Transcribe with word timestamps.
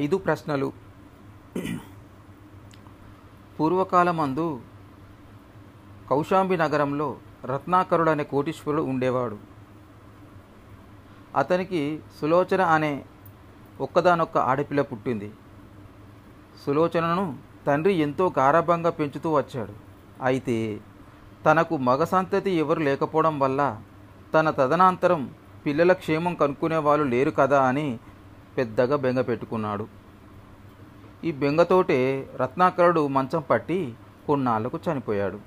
ఐదు 0.00 0.16
ప్రశ్నలు. 0.24 0.68
పూర్వకాలమందు 3.56 4.46
కౌశాంబి 6.10 6.56
నగరంలో 6.62 7.08
రత్నాకరుడు 7.50 8.10
అనే 8.10 8.24
కోటీశ్వరుడు 8.32 8.82
ఉండేవాడు. 8.92 9.36
అతనికి 11.40 11.82
సులోచన 12.20 12.62
అనే 12.76 12.92
ఒక్కదానొక్క 13.80 14.38
ఆడపిల్ల 14.50 14.82
పుట్టింది. 14.90 15.28
సులోచనను 16.64 17.24
తండ్రి 17.66 17.94
ఎంతో 18.06 18.24
గారాభంగా 18.38 18.90
పెంచుతూ 18.90 19.28
వచ్చాడు. 19.36 19.74
అయితే 20.28 20.56
తనకు 21.46 21.76
మగ 21.88 22.02
సంతతి 22.04 22.50
ఎవరు 22.62 22.80
లేకపోవడం 22.88 23.36
వల్ల 23.38 23.60
తన 24.34 24.50
తదనంతరం 24.58 25.22
పిల్లల 25.66 25.92
క్షేమం 26.02 26.34
కనుక్కునే 26.34 26.76
వాళ్ళు 26.86 27.04
లేరు 27.14 27.30
కదా 27.30 27.60
అని 27.70 27.86
పెద్దగా 28.56 28.96
బెంగ 29.04 29.20
పెట్టుకున్నాడు. 29.30 29.84
ఈ 31.24 31.32
బెంగతోటే 31.42 31.98
రత్నాకరుడు 32.40 33.02
మంచం 33.16 33.42
పట్టి 33.50 33.78
కొన్నాళ్ళకు 34.26 34.78
చనిపోయాడు. 34.86 35.38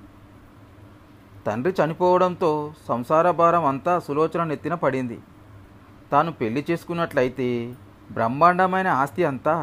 తండ్రి 1.46 1.72
చనిపోవడంతో 1.80 2.52
సంసార 2.88 3.32
భారం 3.40 3.66
అంతా 3.72 3.94
సులోచన 4.06 4.44
నెత్తిన 4.52 4.76
పడింది. 4.84 5.18
తాను 6.12 6.32
పెళ్ళి 6.40 6.62
చేసుకున్నట్లయితే 6.70 7.50
బ్రహ్మాండమైన 8.16 8.90
ఆస్తి 9.02 9.24
అంతా 9.32 9.56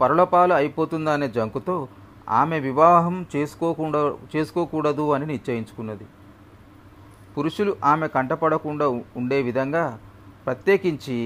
పరులపాలు 0.00 0.54
అయిపోతుందనే 0.54 1.28
జంకుతో 1.36 1.76
ఆమె 2.40 2.58
వివాహం 2.68 3.16
చేసుకోకుండా 3.34 4.00
చేసుకోకూడదు 4.34 5.06
అని 5.14 5.26
నిశ్చయించుకున్నది. 5.32 6.06
పురుషులు 7.34 7.72
ఆమె 7.92 8.06
కంటపడకుండా 8.16 8.86
ఉండే 9.20 9.38
విధంగా 9.48 9.84
ప్రత్యేకించి 10.46 11.18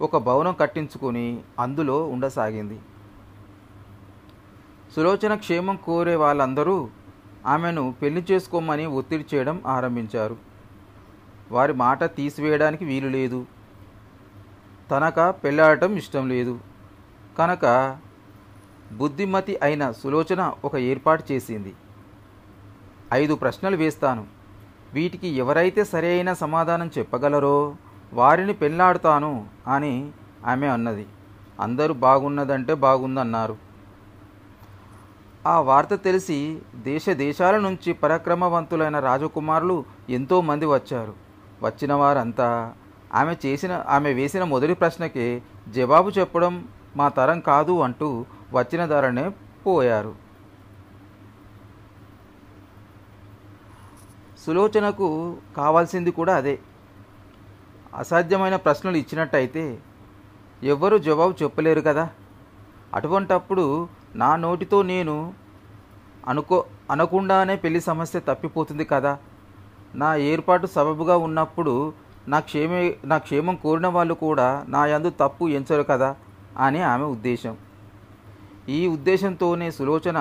ఒక 0.00 0.16
భవనం 0.16 0.52
కట్టించుకొని 0.52 1.40
అందులో 1.58 2.08
ఉండసాగింది. 2.08 2.80
సులోచన 4.94 5.34
క్షేమం 5.34 5.76
కోరే 5.76 6.14
వాళ్ళందరూ 6.16 6.88
ఆమెను 7.46 7.94
పెళ్ళి 8.02 8.26
చేసుకోమని 8.30 8.86
ఒత్తిడి 8.86 9.24
చేయడం 9.34 9.62
ఆరంభించారు. 9.66 10.36
వారి 11.50 11.72
మాట 11.72 12.04
తీసివేయడానికి 12.04 12.84
వీలు 12.84 13.08
లేదు. 13.08 13.46
తనక 14.90 15.30
పెళ్ళాడటం 15.30 15.96
ఇష్టం 15.96 16.28
లేదు. 16.28 16.60
కనుక 17.38 17.98
బుద్ధిమతి 18.92 19.58
అయిన 19.62 19.90
సులోచన 19.90 20.54
ఒక 20.64 20.76
ఏర్పాటు 20.76 21.32
చేసింది. 21.32 21.74
ఐదు 23.12 23.34
ప్రశ్నలు 23.34 23.76
వేస్తాను. 23.76 24.26
వీటికి 24.94 25.28
ఎవరైతే 25.28 25.84
సరైన 25.84 26.32
సమాధానం 26.32 26.90
చెప్పగలరో 26.98 27.76
వారిని 28.14 28.54
పెళ్ళాడుతాను 28.62 29.32
అని 29.74 29.92
ఆమె 30.46 30.66
అన్నది. 30.66 31.06
అందరూ 31.60 31.94
బాగున్నదంటే 31.94 32.74
బాగుందన్నారు. 32.74 33.56
ఆ 35.46 35.54
వార్త 35.68 35.94
తెలిసి 35.94 36.38
దేశ 36.88 37.10
దేశాల 37.22 37.56
నుంచి 37.58 37.92
పరాక్రమవంతులైన 37.92 38.98
రాజకుమారులు 38.98 39.76
ఎంతోమంది 40.10 40.66
వచ్చారు. 40.66 41.14
వచ్చిన 41.62 41.92
వారంతా 42.02 42.48
ఆమె 43.14 43.34
చేసిన 43.46 43.72
ఆమె 43.96 44.12
వేసిన 44.12 44.44
మొదటి 44.44 44.74
ప్రశ్నకే 44.74 45.26
జవాబు 45.68 46.10
చెప్పడం 46.10 46.54
మా 46.96 47.08
తరం 47.08 47.40
కాదు 47.40 47.80
అంటూ 47.80 48.08
వచ్చిన 48.52 48.82
ధరనే 48.86 49.26
పోయారు. 49.66 50.14
సులోచనకు 54.46 55.08
కావాల్సింది 55.56 56.10
కూడా 56.10 56.36
అదే. 56.36 56.58
అసాధ్యమైన 58.00 58.56
ప్రశ్నలు 58.64 58.96
ఇచ్చినట్టయితే 59.02 59.64
ఎవ్వరూ 60.72 60.96
జవాబు 61.08 61.32
చెప్పలేరు 61.42 61.82
కదా. 61.88 62.04
అటువంటప్పుడు 62.96 63.64
నా 64.22 64.30
నోటితో 64.44 64.78
నేను 64.92 65.14
అనుకో 66.30 66.58
అనకుండానే 66.92 67.54
పెళ్ళి 67.62 67.80
సమస్య 67.90 68.20
తప్పిపోతుంది 68.28 68.84
కదా. 68.94 69.12
నా 70.02 70.10
ఏర్పాటు 70.30 70.66
సబబుగా 70.74 71.16
ఉన్నప్పుడు 71.26 71.74
నా 72.32 72.38
క్షేమే 72.48 72.80
నా 73.10 73.16
క్షేమం 73.26 73.56
కోరిన 73.64 73.88
వాళ్ళు 73.96 74.14
కూడా 74.24 74.48
నా 74.74 74.82
యందు 74.92 75.10
తప్పు 75.22 75.44
ఎంచరు 75.58 75.84
కదా 75.92 76.10
అని 76.66 76.80
ఆమె 76.92 77.06
ఉద్దేశం. 77.14 77.54
ఈ 78.76 78.80
ఉద్దేశంతోనే 78.96 79.68
సులోచన 79.78 80.18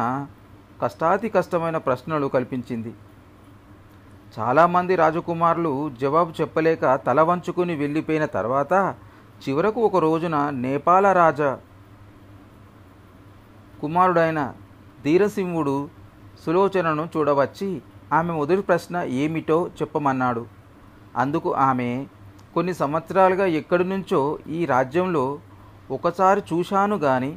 కష్టాతి 0.81 1.29
కష్టమైన 1.35 1.77
ప్రశ్నలు 1.87 2.27
కల్పించింది. 2.35 2.91
చాలామంది 4.37 4.95
రాజకుమారులు 4.95 5.71
జవాబు 6.01 6.31
చెప్పలేక 6.41 6.83
తల 7.07 7.21
వంచుకుని 7.21 7.75
వెళ్ళిపోయిన 7.75 8.25
తర్వాత 8.37 8.73
చివరకు 9.43 9.79
ఒక 9.87 9.97
రోజున 9.97 10.35
నేపాల 10.49 11.07
రాజా 11.11 11.59
కుమారుడైన 13.81 14.53
ధీరసింహుడు 15.03 15.75
సులోచనను 16.45 17.09
చూడవచ్చి 17.17 17.69
ఆమె 18.13 18.31
మొదటి 18.33 18.61
ప్రశ్న 18.61 18.95
ఏమిటో 19.21 19.57
చెప్పమన్నాడు. 19.81 20.43
అందుకు 21.17 21.49
ఆమె 21.67 21.89
కొన్ని 22.55 22.73
సంవత్సరాలుగా 22.73 23.45
ఎక్కడి 23.59 23.83
నుంచో 23.83 24.21
ఈ 24.47 24.65
రాజ్యంలో 24.65 25.25
ఒకసారి 25.91 26.41
చూశాను 26.49 26.95
గాని 26.95 27.31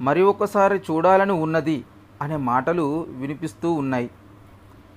మరి 0.00 0.22
ఒకసారి 0.22 0.76
చూడాలని 0.88 1.32
ఉన్నది 1.46 1.78
అనే 2.22 2.36
మాటలు 2.50 2.86
వినిపిస్తూ 3.20 3.68
ఉన్నాయి. 3.72 4.08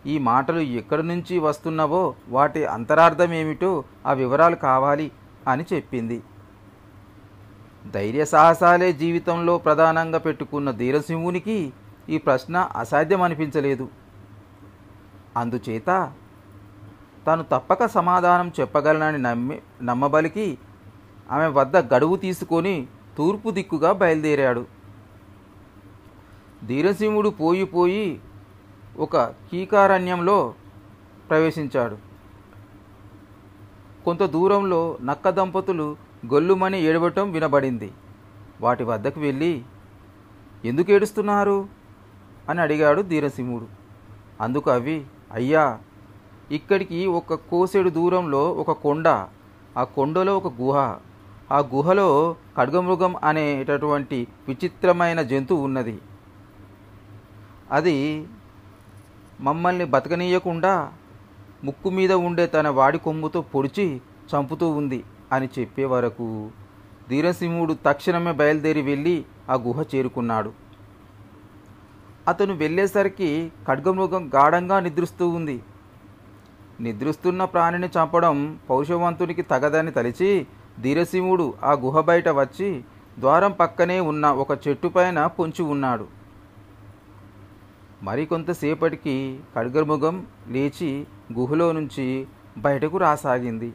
ఈ 0.06 0.18
మాటలు 0.18 0.60
ఎక్కడి 0.60 1.04
నుంచి 1.04 1.40
వస్తున్నవో 1.40 2.16
వాటి 2.30 2.66
అంతరార్థం 2.66 3.34
ఏమిటో 3.34 3.84
ఆ 4.06 4.14
వివరాలు 4.14 4.56
కావాలి 4.56 5.12
అని 5.48 5.64
చెప్పింది. 5.74 6.24
ధైర్య 7.94 8.26
సాహసాలే 8.26 8.92
జీవితంలో 8.94 9.58
ప్రధానంగా 9.58 10.18
పెట్టుకున్న 10.18 10.72
ధీరసింహునికి 10.72 11.74
ఈ 12.10 12.18
ప్రశ్న 12.18 12.70
అసాధ్యం 12.76 13.22
అనిపించలేదు 13.22 13.90
అందుచేత 15.38 15.90
తాను 17.28 17.44
తప్పక 17.44 17.86
సమాధానం 17.86 18.52
చెప్పగలనని 18.60 19.18
నమ్మి 19.18 19.58
నమ్మబలికి 19.82 20.58
ఆమె 21.32 21.48
వద్ద 21.48 21.78
గడువు 21.78 22.16
తీసుకొని 22.16 22.88
తూర్పు 23.18 23.50
దిక్కుగా 23.50 23.92
బయలుదేరాడు. 23.92 24.66
ధీరసింహుడు 26.66 27.30
పోయి 27.30 27.64
పోయి 27.64 28.22
ఒక 28.98 29.18
కీకారణ్యంలో 29.18 30.54
ప్రవేశించాడు. 31.30 31.98
కొంత 34.06 34.24
దూరంలో 34.24 34.98
నక్క 35.02 35.30
దంపతులు 35.30 35.96
గొల్లుమని 36.26 36.82
ఏడవటం 36.82 37.32
వినబడింది. 37.32 37.92
వాటి 38.62 38.84
వద్దకు 38.84 39.20
వెళ్ళి 39.20 39.62
ఎందుకు 40.66 40.92
ఏడుస్తున్నారు? 40.92 41.68
అని 42.50 42.62
అడిగాడు 42.62 43.02
ధీరసింహుడు. 43.02 43.68
అందుకు 44.42 44.72
అవి 44.72 45.06
అయ్యా 45.32 45.80
ఇక్కడికి 46.52 47.06
ఒక 47.06 47.34
కోసేడు 47.34 47.90
దూరంలో 47.90 48.52
ఒక 48.54 48.72
కొండ 48.72 49.08
ఆ 49.78 49.84
కొండలో 49.84 50.38
ఒక 50.38 50.62
గుహ. 50.62 50.76
ఆ 51.52 51.60
గుహలో 51.60 52.36
ఖడ్గమృగం 52.58 53.16
అనేటటువంటి 53.24 54.28
విచిత్రమైన 54.48 55.22
జంతువు 55.22 55.64
ఉన్నది. 55.64 56.00
అది 57.72 58.28
మమ్మల్ని 59.42 59.86
బతకనీయకుండా 59.86 60.92
ముక్కు 61.64 61.90
మీద 61.90 62.12
ఉండే 62.12 62.48
తన 62.48 62.68
వాడి 62.70 62.98
కొమ్ముతో 62.98 63.42
పొడిచి 63.42 64.02
చంపుతూ 64.32 64.70
ఉంది 64.70 65.04
అని 65.32 65.50
చెప్పే 65.60 65.86
వరకు 65.86 66.28
ధీరసింహుడు 67.10 67.74
తక్షణమే 67.86 68.32
బయలుదేరి 68.32 68.82
వెళ్ళి 68.82 69.16
ఆ 69.50 69.56
గుహ 69.66 69.82
చేరుకున్నాడు. 69.96 70.52
అతను 72.28 72.54
వెళ్ళేసరికి 72.54 73.30
ఖడ్గమృగం 73.68 74.32
గాఢంగా 74.36 74.80
నిద్రిస్తూ 74.80 75.30
ఉంది. 75.30 75.58
నిద్రిస్తున్న 76.82 77.44
ప్రాణిని 77.46 77.88
చంపడం 77.88 78.60
పౌషవంతునికి 78.70 79.42
తగదని 79.42 79.92
తలిచి 79.92 80.32
ధీరసింహుడు 80.82 81.54
ఆ 81.64 81.72
గుహ 81.86 82.00
బయట 82.00 82.30
వచ్చి 82.30 82.70
ద్వారం 83.20 83.52
పక్కనే 83.52 84.00
ఉన్న 84.00 84.26
ఒక 84.44 84.52
చెట్టు 84.68 84.88
పైన 84.88 85.26
పొంచి 85.26 85.64
ఉన్నాడు. 85.64 86.21
మరికొంతసేపటికి 88.04 89.16
ఖడ్గమృగం 89.56 90.16
లేచి 90.48 91.06
గుహలో 91.34 91.72
నుంచి 91.72 92.06
బయటకు 92.58 92.98
రాసాగింది. 92.98 93.74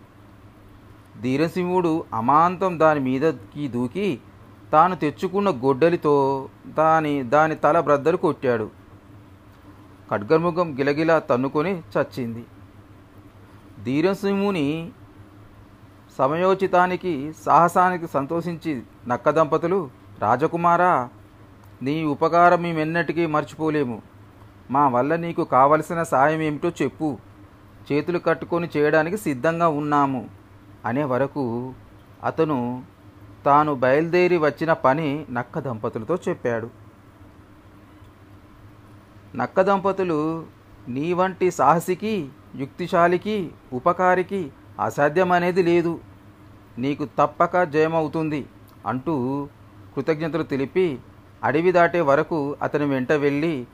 ధీరసింహుడు 1.23 2.05
అమాంతం 2.14 2.73
దాని 2.78 3.00
మీదకి 3.00 3.69
దూకి 3.69 4.08
తాను 4.73 4.94
తెచ్చుకున్న 4.94 5.49
గొడ్డలితో 5.64 6.14
దాని 6.78 7.23
దాని 7.34 7.55
తల 7.55 7.81
బ్రద్దలు 7.81 8.17
కొట్టాడు. 8.17 8.67
ఖడ్గమృగం 10.11 10.69
గిలగిలా 10.79 11.19
తన్నుకొని 11.19 11.72
చచ్చింది. 11.94 12.44
ధీరసింహుని 13.84 14.67
సమయోచితానికి 16.19 17.14
సాహసానికి 17.44 18.06
సంతోషించి 18.06 18.82
నక్క 19.08 19.31
దంపతులు 19.31 19.90
రాజకుమారా 20.20 20.93
నీ 21.82 22.05
ఉపకారం 22.05 22.62
మేమెన్నటికీ 22.62 23.25
మర్చిపోలేము. 23.26 23.96
మా 24.71 24.89
వల్ల 24.89 25.17
నీకు 25.17 25.45
కావలసిన 25.45 26.03
సాయం 26.03 26.43
ఏమిటో 26.43 26.73
చెప్పు. 26.83 27.19
చేతులు 27.93 28.19
కట్టుకొని 28.19 28.71
చేయడానికి 28.77 29.17
సిద్ధంగా 29.17 29.69
ఉన్నాము. 29.69 30.29
అనే 30.85 31.05
వరకు 31.05 31.75
అతను 32.25 32.83
తాను 33.47 33.75
బయలుదేరి 33.75 34.37
వచ్చిన 34.37 34.73
పని 34.73 35.27
నక్క 35.31 35.59
దంపతులతో 35.59 36.15
చెప్పాడు. 36.29 36.71
నక్క 39.35 39.61
దంపతులు 39.61 40.47
నీ 40.89 41.13
వంటి 41.13 41.51
సాహసికి 41.51 42.29
యుక్తిశాలికి 42.57 43.51
ఉపకారికి 43.73 44.51
అసాధ్యమనేది 44.81 45.63
లేదు. 45.63 46.01
నీకు 46.79 47.09
తప్పక 47.19 47.63
జయమవుతుంది 47.63 48.47
అంటూ 48.87 49.49
కృతజ్ఞతలు 49.95 50.43
తెలిపి 50.43 50.99
అడవి 51.45 51.73
దాటే 51.73 52.01
వరకు 52.01 52.57
అతని 52.63 52.85
వెంట 52.85 53.13
వెళ్ళి 53.13 53.67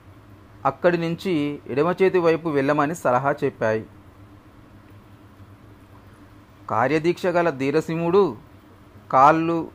అక్కడి 0.66 0.98
నుంచి 0.98 1.60
ఎడమ 1.66 1.94
చేతి 2.02 2.18
వైపు 2.18 2.48
వెళ్ళమని 2.48 2.94
సలహా 2.94 3.34
చెప్పాయి. 3.44 3.86
కార్యదీక్ష 6.70 7.26
గల 7.26 7.50
ధీరసింహుడు 7.50 8.36
కాళ్ళు 9.12 9.70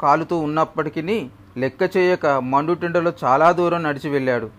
కాలుతూ 0.00 0.38
ఉన్నప్పటికీ 0.38 1.30
లెక్క 1.56 1.96
చేయక 1.96 2.26
మండుటెండలో 2.26 3.12
చాలా 3.24 3.52
దూరం 3.52 3.82
నడిచి 3.82 4.10
వెళ్ళాడు. 4.10 4.50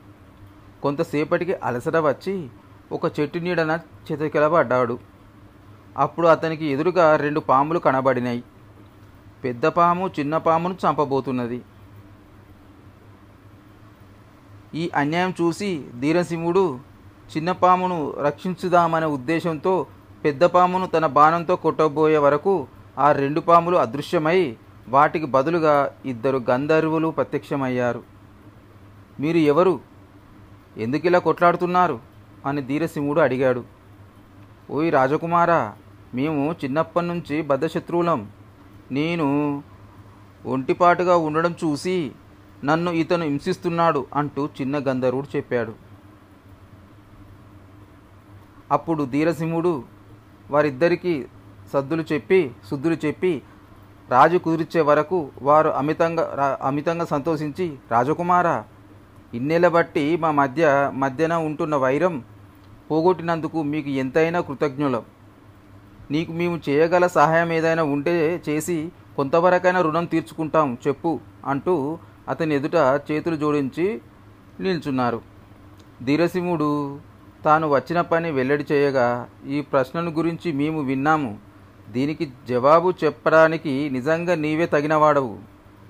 కొంతసేపటికి 0.84 1.54
అలసట 1.54 1.96
వచ్చి 1.96 2.50
ఒక 2.92 3.20
చెట్టు 3.20 3.38
నీడన 3.38 3.80
చితకిలబడ్డాడు. 4.12 5.00
అప్పుడు 5.98 6.28
అతనికి 6.28 6.66
ఎదురుగా 6.66 7.16
రెండు 7.16 7.40
పాములు 7.40 7.80
కనబడినాయి 7.80 8.44
పెద్ద 9.44 9.66
పాము 9.66 10.08
చిన్న 10.20 10.38
పామును 10.38 10.78
చంపబోతున్నది. 10.86 11.62
ఈ 14.78 14.90
అన్యాయం 14.96 15.34
చూసి 15.42 15.86
ధీరసింహుడు 16.00 16.80
చిన్న 17.38 17.52
పామును 17.52 18.14
రక్షించుదామనే 18.22 19.06
ఉద్దేశంతో 19.06 19.86
పెద్ద 20.26 20.44
పామును 20.44 20.88
తన 20.88 21.06
బాణంతో 21.06 21.56
కొట్టబోయే 21.56 22.18
వరకు 22.18 22.68
ఆ 22.98 23.12
రెండు 23.12 23.40
పాములు 23.40 23.78
అదృశ్యమై 23.78 24.56
వాటికి 24.90 25.26
బదులుగా 25.26 25.94
ఇద్దరు 26.06 26.42
గంధర్వులు 26.50 27.08
ప్రత్యక్షమయ్యారు. 27.08 28.04
మీరు 29.20 29.38
ఎవరు? 29.38 29.80
ఎందుకిలా 30.78 31.20
కొట్లాడుతున్నారు? 31.20 32.00
అని 32.46 32.62
ధీరసింహుడు 32.62 33.20
అడిగాడు. 33.20 33.64
ఓయ్ 34.72 34.94
రాజకుమారా 34.94 35.74
మేము 36.14 36.56
చిన్నప్పటి 36.64 37.06
నుంచి 37.06 37.42
బద్ధశత్రువులం. 37.42 38.28
నేను 38.92 39.64
ఒంటిపాటుగా 40.46 41.18
ఉండడం 41.18 41.52
చూసి 41.52 42.12
నన్ను 42.64 42.92
ఇతను 42.92 43.24
హింసిస్తున్నాడు 43.24 44.06
అంటూ 44.14 44.48
చిన్న 44.48 44.80
గంధర్వుడు 44.80 45.28
చెప్పాడు. 45.36 45.74
అప్పుడు 48.72 49.06
ధీరసింహుడు 49.06 49.84
వారిద్దరికీ 50.52 51.26
సద్దులు 51.74 52.04
చెప్పి 52.14 52.52
శుద్ధులు 52.70 52.98
చెప్పి 53.06 53.42
రాజు 54.12 54.38
కుదిర్చే 54.38 54.82
వరకు 54.82 55.30
వారు 55.42 55.70
అమితంగా 55.70 56.32
రా- 56.36 56.58
అమితంగా 56.62 57.06
సంతోషించి 57.06 57.78
రాజకుమార 57.92 58.64
ఇన్నేళ్ళ 59.34 59.68
బట్టి 59.68 60.18
మా 60.18 60.32
మధ్య 60.32 60.92
మధ్యన 60.94 61.34
ఉంటున్న 61.34 61.76
వైరం 61.76 62.24
పోగొట్టినందుకు 62.92 63.64
మీకు 63.64 63.90
ఎంతైనా 63.90 64.40
కృతజ్ఞులం. 64.40 65.02
నీకు 66.12 66.32
మేము 66.32 66.60
చేయగల 66.70 67.08
సహాయం 67.08 67.52
ఏదైనా 67.54 67.84
ఉంటే 67.84 68.42
చేసి 68.50 68.92
కొంతవరకైనా 69.16 69.82
రుణం 69.82 70.06
తీర్చుకుంటాం 70.06 70.78
చెప్పు 70.88 71.20
అంటూ 71.46 72.00
అతని 72.30 72.56
ఎదుట 72.56 72.76
చేతులు 73.12 73.36
జోడించి 73.36 74.02
నిల్చున్నారు. 74.60 75.22
ధీరసింహుడు 76.06 77.00
తాను 77.46 77.68
వచ్చిన 77.68 78.02
పని 78.02 78.32
వెల్లడి 78.32 78.66
చేయగా 78.72 79.30
ఈ 79.48 79.62
ప్రశ్నను 79.62 80.12
గురించి 80.12 80.52
మేము 80.52 80.80
విన్నాము. 80.82 81.38
దీనికి 81.90 82.26
జవాబు 82.50 82.94
చెప్పడానికి 83.04 83.90
నిజంగా 83.90 84.36
నీవే 84.36 84.66
తగినవాడవు. 84.66 85.38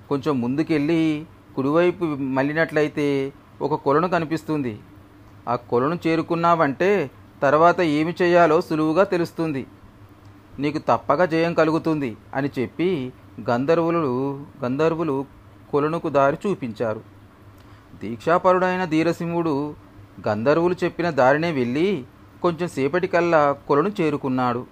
కొంచెం 0.08 0.40
ముందుకెళ్ళి 0.40 1.26
కుడివైపు 1.56 2.04
మళ్ళినట్లయితే 2.04 3.32
ఒక 3.62 3.74
కొలను 3.74 4.08
కనిపిస్తుంది. 4.08 4.78
ఆ 5.48 5.56
కొలను 5.56 5.98
చేరుకున్నావంటే 6.06 7.10
తర్వాత 7.42 7.80
ఏమి 7.80 8.14
చేయాలో 8.22 8.60
సులువుగా 8.60 9.04
తెలుస్తుంది. 9.04 9.66
నీకు 10.58 10.78
తప్పక 10.78 11.24
జయం 11.24 11.54
కలుగుతుంది 11.54 12.16
అని 12.34 12.50
చెప్పి 12.58 13.12
గంధర్వులు 13.50 14.44
గంధర్వులు 14.64 15.37
కొలనుకు 15.72 16.08
దారి 16.08 16.38
చూపించారు. 16.46 17.00
దీక్షాపరుడైన 18.00 18.84
ధీరసింహుడు 18.84 19.54
గంధర్వులు 20.28 20.76
చెప్పిన 20.84 21.10
దారినే 21.10 21.50
వెళ్ళి 21.52 22.04
కొంచెం 22.42 22.68
సేపటికల్లా 22.68 23.52
కొలను 23.68 23.90
చేరుకున్నాడు. 24.00 24.66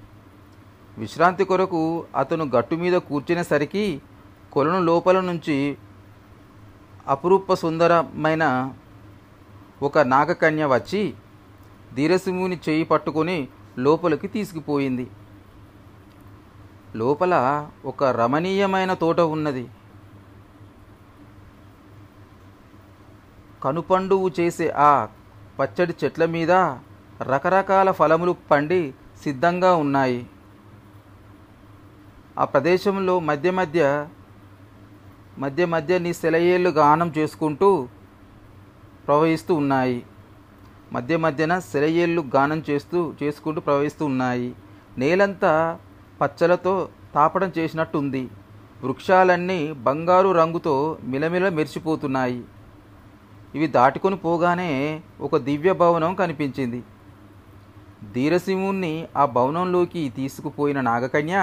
విశ్రాంతి 0.99 1.45
కొరకు 1.45 1.81
అతను 2.17 2.45
గట్టు 2.57 2.75
మీద 2.75 2.97
కూర్చునేసరికి 3.09 4.03
కొలను 4.53 4.81
లోపల 4.81 5.21
నుంచి 5.21 5.57
అపురూప 7.09 7.55
సుందరమైన 7.55 8.45
ఒక 9.83 9.99
నాగకన్య 9.99 10.65
వచ్చి 10.67 11.03
ధీరసింహుని 11.95 12.59
చేయి 12.69 12.85
పట్టుకొని 12.85 13.49
లోపలికి 13.79 14.29
తీసుకుపోయింది. 14.29 15.07
లోపల 16.97 17.35
ఒక 17.85 18.05
రమణీయమైన 18.05 18.95
తోట 18.95 19.21
ఉన్నది. 19.21 19.65
కనుపండువు 23.63 24.31
చేసే 24.41 24.69
ఆ 24.77 25.09
పచ్చడి 25.59 25.95
చెట్ల 26.05 26.25
మీద 26.25 26.53
రకరకాల 27.23 27.91
ఫలములు 27.91 28.37
పండి 28.51 28.95
సిద్ధంగా 29.23 29.75
ఉన్నాయి. 29.75 30.27
ఆ 32.39 32.45
ప్రదేశంలో 32.45 33.21
మధ్య 33.21 33.51
మధ్య 33.51 34.09
మధ్య 35.39 35.65
మధ్య 35.67 35.99
నీ 35.99 36.13
సెలయేళ్ళు 36.13 36.71
గానం 36.71 37.13
చేసుకుంటూ 37.19 37.89
ప్రవహిస్తూ 39.07 39.55
ఉన్నాయి. 39.55 40.03
మధ్య 40.93 41.17
మధ్యన 41.17 41.59
సెలయేళ్ళు 41.59 42.25
గానం 42.37 42.63
చేస్తూ 42.71 43.15
చేసుకుంటూ 43.23 43.61
ప్రవహిస్తూ 43.61 44.07
ఉన్నాయి. 44.07 44.55
నేలంతా 44.99 45.79
పచ్చలతో 46.21 46.89
తాపడం 47.15 47.53
చేసినట్టుంది. 47.59 48.29
వృక్షాలన్నీ 48.85 49.73
బంగారు 49.73 50.33
రంగుతో 50.33 50.99
మిలమిల 51.03 51.49
మెరిసిపోతున్నాయి. 51.49 52.45
ఇవి 53.57 53.67
దాటుకొని 53.77 54.17
పోగానే 54.25 54.71
ఒక 55.27 55.37
దివ్య 55.49 55.73
భవనం 55.83 56.13
కనిపించింది. 56.21 56.81
ధీరసింహుణ్ణి 58.15 58.95
ఆ 59.21 59.25
భవనంలోకి 59.37 60.03
తీసుకుపోయిన 60.19 60.79
నాగకన్య 60.91 61.37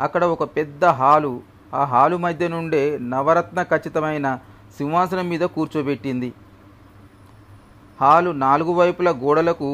అక్కడ 0.00 0.24
ఒక 0.34 0.44
పెద్ద 0.56 0.84
హాలు 1.00 1.32
ఆ 1.74 1.82
హాలు 1.92 2.16
మధ్య 2.24 2.44
నుండే 2.54 2.82
నవరత్న 3.12 3.60
ఖచ్చితమైన 3.70 4.26
సింహాసనం 4.78 5.26
మీద 5.32 5.44
కూర్చోబెట్టింది. 5.56 6.30
హాలు 8.00 8.30
నాలుగు 8.44 8.72
వైపుల 8.80 9.08
గోడలకు 9.24 9.70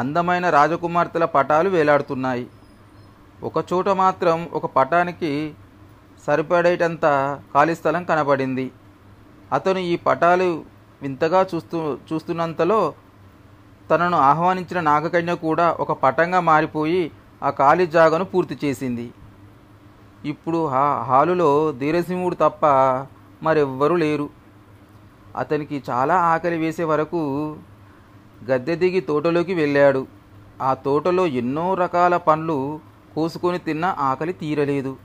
అందమైన 0.00 0.46
రాజకుమార్తెల 0.56 1.24
పటాలు 1.34 1.68
వేలాడుతున్నాయి. 1.68 2.46
ఒకచోట 3.48 3.88
మాత్రం 4.02 4.38
ఒక 4.58 4.66
పటానికి 4.76 5.32
సరిపడేటంత 6.26 7.06
ఖాళీ 7.54 7.74
స్థలం 7.80 8.02
కనబడింది. 8.04 8.66
అతను 9.56 9.80
ఈ 9.92 9.94
పటాలు 10.06 10.48
వింతగా 11.02 11.46
చూస్తూ 11.54 11.98
చూస్తున్నంతలో 12.08 12.94
తనను 13.90 14.16
ఆహ్వానించిన 14.16 14.80
నాగకన్య 14.80 15.34
కూడా 15.34 15.76
ఒక 15.80 15.92
పటంగా 15.92 16.40
మారిపోయి 16.40 17.10
ఆ 17.42 17.50
ఖాళీ 17.50 17.86
జాగను 17.86 18.24
పూర్తి 18.24 18.58
చేసింది. 18.64 19.10
ఇప్పుడు 20.24 20.66
ఆ 20.66 21.02
హాలులో 21.02 21.72
ధీరసింహుడు 21.72 22.34
తప్ప 22.34 22.66
మరెవ్వరూ 23.42 23.96
లేరు. 23.96 24.30
అతనికి 25.36 25.82
చాలా 25.90 26.16
ఆకలి 26.32 26.56
వేసే 26.56 26.84
వరకు 26.84 27.20
గద్దె 28.50 28.74
దిగి 28.76 29.00
తోటలోకి 29.00 29.54
వెళ్ళాడు. 29.54 30.06
ఆ 30.62 30.74
తోటలో 30.74 31.26
ఎన్నో 31.26 31.74
రకాల 31.74 32.16
పండ్లు 32.16 32.80
కోసుకొని 33.14 33.58
తిన్న 33.58 33.84
ఆకలి 33.98 34.32
తీరలేదు. 34.32 34.96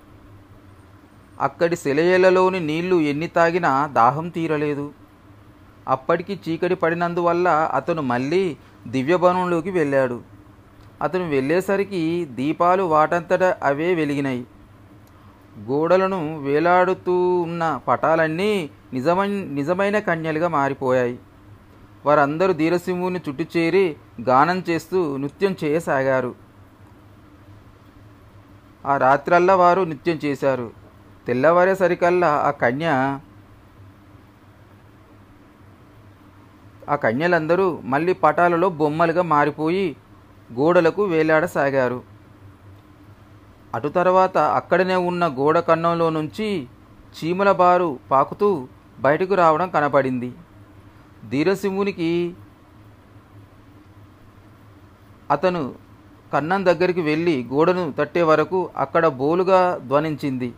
అక్కడి 1.41 1.75
శిలయలలోని 1.75 2.59
నీళ్ళు 2.59 2.95
ఎన్ని 2.95 3.27
తాగినా 3.27 3.71
దాహం 3.93 4.29
తీరలేదు. 4.29 4.85
అప్పటికి 5.87 6.39
చీకటి 6.49 6.75
పడినందువల్ల 6.75 7.49
అతను 7.49 8.01
మళ్ళీ 8.01 8.57
దివ్యభవనంలోకి 8.87 9.71
వెళ్ళాడు. 9.71 10.21
అతను 11.01 11.29
వెళ్ళేసరికి 11.29 12.25
దీపాలు 12.25 12.83
వాటంతట 12.83 13.43
అవే 13.43 13.93
వెలిగినాయి 13.93 14.47
గోడలను 15.59 16.39
వేలాడుతూ 16.39 17.41
ఉన్న 17.41 17.79
పటాలన్నీ 17.87 18.69
నిజమైన 18.93 19.31
నిజమైన 19.31 19.99
కన్యలుగా 19.99 20.47
మారిపోయాయి. 20.47 21.19
వారందరూ 22.05 22.53
ధీరసింహుని 22.53 23.21
చుట్టూ 23.29 23.45
చేరి 23.57 23.95
గానం 24.21 24.63
చేస్తూ 24.69 25.17
నృత్యం 25.17 25.55
చేయసాగారు. 25.63 26.35
ఆ 28.85 28.97
రాత్రల్లా 28.97 29.55
వారు 29.55 29.81
నృత్యం 29.81 30.19
చేశారు. 30.25 30.71
తెల్లవారేసరికల్లా 31.27 32.27
ఆ 32.27 32.51
కన్య 32.51 33.19
ఆ 36.89 36.95
కన్యలందరూ 36.95 37.79
మళ్ళీ 37.83 38.13
పటాలలో 38.13 38.69
బొమ్మలుగా 38.69 39.21
మారిపోయి 39.21 39.95
గోడలకు 40.53 41.03
వేలాడసాగారు. 41.03 42.03
అటు 43.75 43.87
తర్వాత 43.87 44.37
అక్కడనే 44.37 44.95
ఉన్న 44.95 45.27
గోడ 45.27 45.59
కన్నంలో 45.59 46.09
నుంచి 46.09 46.67
చీమల 47.15 47.51
బారు 47.51 47.99
పాకుతూ 48.11 48.67
బయటకు 48.99 49.33
రావడం 49.35 49.69
కనపడింది. 49.69 50.31
ధీరసింహునికి 51.29 52.35
అతను 55.31 55.75
కన్నం 56.33 56.65
దగ్గరికి 56.65 57.01
వెళ్ళి 57.01 57.47
గోడను 57.53 57.93
తట్టే 57.99 58.21
వరకు 58.21 58.69
అక్కడ 58.77 59.07
బోలుగా 59.07 59.79
ధ్వనించింది. 59.87 60.53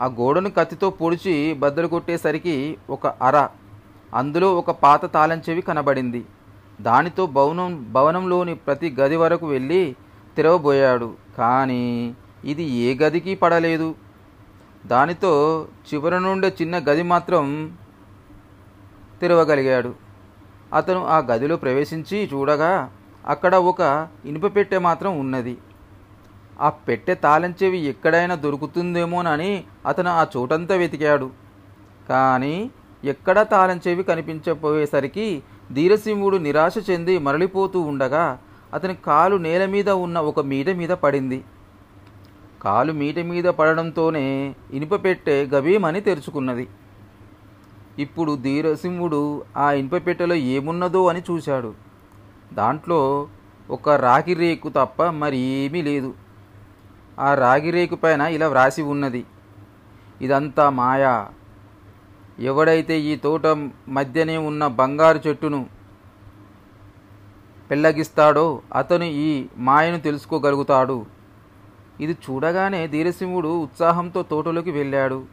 ఆ 0.00 0.06
గోడను 0.06 0.50
కత్తితో 0.50 0.90
పొడిచి 0.90 1.54
బద్దలు 1.54 1.86
కొట్టేసరికి 1.86 2.78
ఒక 2.90 3.06
అర 3.06 3.36
అందులో 4.14 4.54
ఒక 4.54 4.70
పాత 4.70 5.12
తాళం 5.12 5.42
చెవి 5.50 5.60
కనబడింది. 5.60 6.24
దానితో 6.80 7.26
భవనం 7.26 7.86
భవనంలోని 7.92 8.54
ప్రతి 8.54 8.96
గది 9.00 9.16
వరకు 9.16 9.46
వెళ్ళి 9.46 9.96
తెరవబోయాడు. 10.36 11.14
కానీ 11.38 12.14
ఇది 12.44 12.62
ఏ 12.62 12.96
గదికి 12.98 13.34
పడలేదు. 13.34 13.94
దానితో 14.86 15.66
చివరి 15.88 16.20
నుండి 16.20 16.46
చిన్న 16.46 16.78
గది 16.78 17.02
మాత్రం 17.02 17.76
తెరవగలిగాడు. 19.20 19.94
అతను 20.72 21.06
ఆ 21.06 21.18
గదిలో 21.18 21.56
ప్రవేశించి 21.56 22.30
చూడగా 22.32 22.90
అక్కడ 23.26 23.54
ఒక 23.54 24.08
ఇనుప 24.24 24.56
పెట్టె 24.56 24.78
మాత్రం 24.78 25.18
ఉన్నది. 25.18 25.58
ఆ 26.60 26.68
పెట్టె 26.68 27.14
తాళం 27.14 27.54
చెవి 27.62 27.78
ఎక్కడైనా 27.78 28.34
దొరుకుతుందేమోనని 28.34 29.64
అతను 29.86 30.10
ఆ 30.10 30.26
చోటంతా 30.36 30.74
వెతికాడు. 30.74 31.30
కానీ 32.08 32.70
ఎక్కడా 33.04 33.42
తాళం 33.42 33.80
చెవి 33.88 34.02
కనిపించపోయేసరికి 34.02 35.42
ధీరసింహుడు 35.72 36.36
నిరాశ 36.36 36.74
చెంది 36.90 37.18
మరలిపోతూ 37.18 37.80
ఉండగా 37.80 38.38
అతని 38.74 38.94
కాలు 38.94 39.36
నేల 39.36 39.66
మీద 39.66 39.90
ఉన్న 39.90 40.18
ఒక 40.18 40.40
మీట 40.40 40.70
మీద 40.70 40.88
పడింది. 40.88 41.44
కాలు 42.62 42.92
మీట 42.92 43.18
మీద 43.18 43.44
పడడంతోనే 43.44 44.54
ఇనుప 44.72 45.04
పెట్టె 45.04 45.46
గభీమని 45.46 46.00
తెరుచుకున్నది. 46.00 46.68
ఇప్పుడు 47.98 48.38
ధీరసింహుడు 48.42 49.42
ఆ 49.56 49.72
ఇనుప 49.72 50.06
పెట్టెలో 50.06 50.34
ఏమున్నదో 50.34 51.08
అని 51.08 51.22
చూశాడు. 51.30 51.74
దాంట్లో 52.52 53.28
ఒక 53.70 53.88
రాగి 53.88 54.34
రేకు 54.34 54.68
తప్ప 54.68 55.02
మరి 55.02 55.36
ఏమీ 55.36 55.82
లేదు. 55.82 56.14
ఆ 57.18 57.34
రాగి 57.34 57.70
రేకు 57.70 57.96
పైన 57.96 58.20
ఇలా 58.20 58.48
వ్రాసి 58.48 58.82
ఉన్నది. 58.82 59.24
ఇదంతా 60.20 60.70
మాయా. 60.70 61.28
ఎవడైతే 62.38 63.00
ఈ 63.00 63.16
తోట 63.16 63.46
మధ్యనే 63.88 64.36
ఉన్న 64.36 64.66
బంగారు 64.66 65.20
చెట్టును 65.26 65.66
పెళ్ళగిస్తాడో 67.70 68.62
అతను 68.74 69.04
ఈ 69.04 69.46
మాయను 69.58 70.00
తెలుసుకోగలుగుతాడు. 70.00 71.06
ఇది 72.00 72.16
చూడగానే 72.24 72.86
ధీరసింహుడు 72.86 73.48
ఉత్సాహంతో 73.48 74.22
తోటలోకి 74.22 74.70
వెళ్ళాడు. 74.70 75.24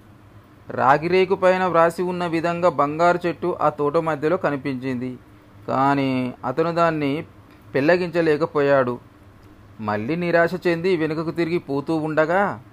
రాగిరేకు 0.69 1.35
పైన 1.35 1.65
వ్రాసి 1.65 2.01
ఉన్న 2.01 2.25
విధంగా 2.25 2.69
బంగారు 2.69 3.19
చెట్టు 3.25 3.57
ఆ 3.61 3.69
తోట 3.69 3.97
మధ్యలో 3.97 4.37
కనిపించింది. 4.37 5.17
కానీ 5.67 6.33
అతను 6.45 6.71
దాన్ని 6.71 7.25
పెళ్ళగించలేకపోయాడు 7.75 8.99
మళ్ళీ 9.81 10.15
నిరాశ 10.15 10.53
చెంది 10.67 10.97
వెనుకకు 10.97 11.31
తిరిగి 11.31 11.57
పోతూ 11.57 11.95
ఉండగా 11.95 12.63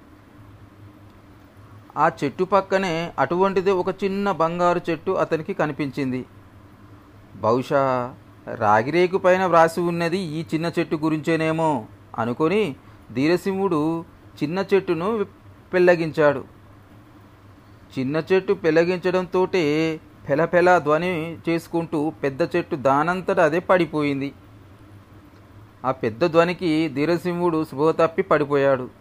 ఆ 1.97 2.11
చెట్టు 2.21 2.45
పక్కనే 2.45 3.13
అటువంటిదే 3.19 3.71
ఒక 3.71 3.89
చిన్న 4.05 4.33
బంగారు 4.33 4.81
చెట్టు 4.91 5.11
అతనికి 5.11 5.55
కనిపించింది. 5.55 6.27
బహుశా 7.37 8.15
రాగిరేకు 8.47 9.19
పైన 9.19 9.47
వ్రాసి 9.47 9.81
ఉన్నది 9.81 10.19
ఈ 10.19 10.45
చిన్న 10.55 10.67
చెట్టు 10.79 10.97
గురించేనేమో 10.97 11.87
అనుకొని 12.19 12.77
ధీరసింహుడు 13.15 14.05
చిన్న 14.43 14.65
చెట్టును 14.75 15.27
పెళ్ళగించాడు. 15.73 16.45
చిన్న 17.99 18.23
చెట్టు 18.33 18.53
పెళ్ళగించడంతో 18.53 19.43
పెలపెల 20.29 20.79
ధ్వని 20.79 21.39
చేసుకుంటూ 21.49 22.13
పెద్ద 22.23 22.41
చెట్టు 22.57 22.77
దానంతట 22.77 23.41
అదే 23.41 23.59
పడిపోయింది. 23.59 24.33
ఆ 25.85 25.91
పెద్ద 25.91 26.25
ధ్వనికి 26.25 26.89
ధీరసింహుడు 26.89 27.65
శుభతప్పి 27.65 28.01
తప్పి 28.03 28.23
పడిపోయాడు. 28.23 28.98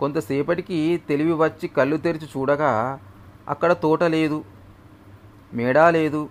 కొంతసేపటికి 0.00 1.02
తెలివి 1.08 1.32
వచ్చి 1.32 1.68
కళ్ళు 1.68 1.96
తెరిచి 1.96 2.26
చూడగా 2.36 2.98
అక్కడ 3.48 3.72
తోట 3.72 4.02
లేదు 4.02 4.44
మేడా 5.54 5.90
లేదు. 5.90 6.28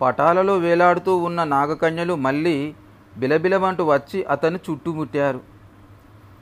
పటాలలో 0.00 0.56
వేలాడుతూ 0.56 1.16
ఉన్న 1.16 1.44
నాగకన్యలు 1.44 2.14
మళ్ళీ 2.14 2.74
బిలబిలమంటూ 3.16 3.84
వచ్చి 3.84 4.24
అతన్ని 4.24 4.60
చుట్టుముట్టారు. 4.70 5.40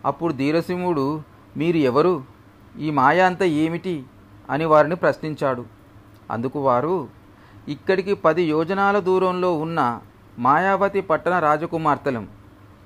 అప్పుడు 0.05 0.33
ధీరసింహుడు 0.33 1.23
మీరు 1.57 1.77
ఎవరు? 1.77 2.25
ఈ 2.79 2.91
మాయ 2.91 3.21
అంతా 3.21 3.45
ఏమిటి? 3.45 4.05
అని 4.51 4.65
వారిని 4.65 4.97
ప్రశ్నించాడు. 4.97 5.65
అందుకు 6.31 6.61
వారు 6.61 7.09
ఇక్కడికి 7.69 8.15
పది 8.15 8.43
యోజనాల 8.43 8.99
దూరంలో 8.99 9.59
ఉన్న 9.59 10.01
మాయావతి 10.39 11.01
పట్టణ 11.01 11.39
రాజకుమార్తెలం. 11.39 12.29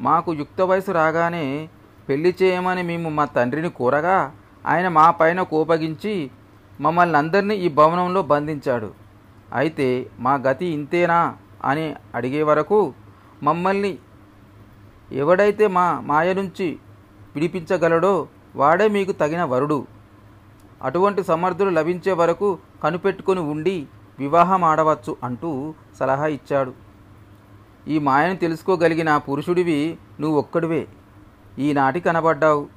మాకు 0.00 0.34
యుక్త 0.34 0.60
వయసు 0.60 0.92
రాగానే 0.92 1.68
పెళ్ళి 2.08 2.30
చేయమని 2.40 2.82
మేము 2.90 3.08
మా 3.18 3.24
తండ్రిని 3.36 3.70
కోరగా 3.78 4.16
ఆయన 4.64 4.86
మా 4.98 5.06
పైన 5.20 5.40
కోపగించి 5.52 6.14
మమ్మల్ని 6.84 7.16
అందరినీ 7.22 7.54
ఈ 7.66 7.68
భవనంలో 7.78 8.20
బంధించాడు. 8.32 8.90
అయితే 9.60 9.88
మా 10.24 10.34
గతి 10.46 10.66
ఇంతేనా 10.76 11.18
అని 11.70 11.86
అడిగే 12.18 12.42
వరకు 12.50 12.78
మమ్మల్ని 13.48 13.92
ఎవడైతే 15.22 15.64
మా 15.76 15.86
మాయ 16.10 16.28
నుంచి 16.40 16.68
విడిపించగలడో 17.34 18.14
వాడే 18.60 18.86
మీకు 18.96 19.12
తగిన 19.22 19.42
వరుడు. 19.52 19.78
అటువంటి 20.86 21.20
సమర్థులు 21.30 21.70
లభించే 21.78 22.12
వరకు 22.20 22.48
కనిపెట్టుకొని 22.82 23.42
ఉండి 23.52 23.76
వివాహం 24.22 24.62
ఆడవచ్చు 24.70 25.12
అంటూ 25.26 25.50
సలహా 25.98 26.26
ఇచ్చాడు. 26.36 26.72
ఈ 27.92 27.96
మాయను 28.08 28.36
తెలుసుకోగలిగిన 28.44 29.10
పురుషుడివి 29.28 29.80
నువ్వు 30.20 30.36
ఒక్కడివే 30.42 30.82
ఈనాటి 31.58 32.00
కనబడ్డావు. 32.00 32.68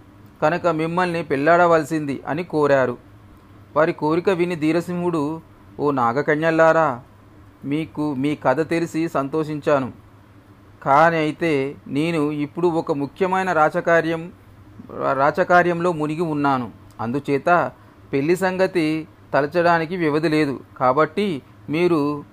కనుక 0.42 0.68
మిమ్మల్ని 0.68 1.24
పెళ్ళాడవలసింది 1.24 2.24
అని 2.28 2.44
కోరారు. 2.44 2.98
వారి 3.76 3.94
కోరిక 3.94 4.30
విని 4.30 4.56
ధీరసింహుడు 4.56 5.42
ఓ 5.80 5.92
నాగకన్యల్లారా 5.92 7.02
మీకు 7.66 8.14
మీ 8.14 8.36
కథ 8.36 8.70
తెలిసి 8.70 9.08
సంతోషించాను. 9.08 9.92
కానీ 10.84 11.18
అయితే 11.18 11.76
నేను 11.88 12.32
ఇప్పుడు 12.32 12.68
ఒక 12.68 12.92
ముఖ్యమైన 12.92 13.52
రాచకార్యం 13.52 14.32
రాచకార్యంలో 15.14 15.92
మునిగి 15.92 16.22
ఉన్నాను. 16.22 16.72
అందుచేత 17.02 17.72
పెళ్ళి 18.14 18.36
సంగతి 18.36 19.08
తలచడానికి 19.34 19.98
వ్యవధి 19.98 20.30
లేదు. 20.30 20.60
కాబట్టి 20.78 21.42
మీరు 21.70 22.24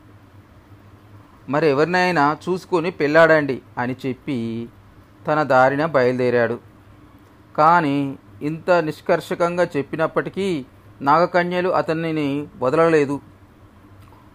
మరెవరినైనా 1.50 2.36
చూసుకొని 2.48 2.90
పెళ్ళాడండి 2.90 3.62
అని 3.78 3.96
చెప్పి 4.06 4.68
తన 5.28 5.42
దారిన 5.42 5.84
బయలుదేరాడు. 5.86 6.58
కానీ 7.56 7.96
ఇంత 8.42 8.70
నిష్కర్షకంగా 8.70 9.64
చెప్పినప్పటికీ 9.76 10.64
నాగకన్యలు 11.02 11.68
అతనిని 11.68 12.28
వదలలేదు. 12.62 13.20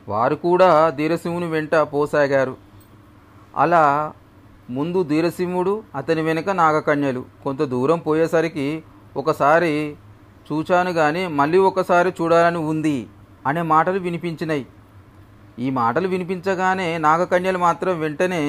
వారు 0.07 0.35
కూడా 0.35 0.69
ధీరసింహుని 0.89 1.47
వెంట 1.47 1.75
పోసాగారు. 1.75 2.55
అలా 3.57 4.13
ముందు 4.69 5.03
ధీరసింహుడు 5.03 5.83
అతని 5.95 6.21
వెనుక 6.21 6.49
నాగకన్యలు. 6.49 7.25
కొంత 7.43 7.61
దూరం 7.61 7.99
పోయేసరికి 7.99 8.83
ఒకసారి 9.17 9.73
చూచాను 10.51 10.91
కానీ 10.93 11.27
మళ్ళీ 11.27 11.57
ఒకసారి 11.57 12.09
చూడాలని 12.21 12.57
ఉంది 12.57 12.97
అనే 13.47 13.61
మాటలు 13.61 13.99
వినిపించినాయి 13.99 14.65
ఈ 15.59 15.69
మాటలు 15.69 16.07
వినిపించగానే 16.07 16.97
నాగకన్యలు 16.97 17.57
మాత్రం 17.57 17.99
వెంటనే 17.99 18.43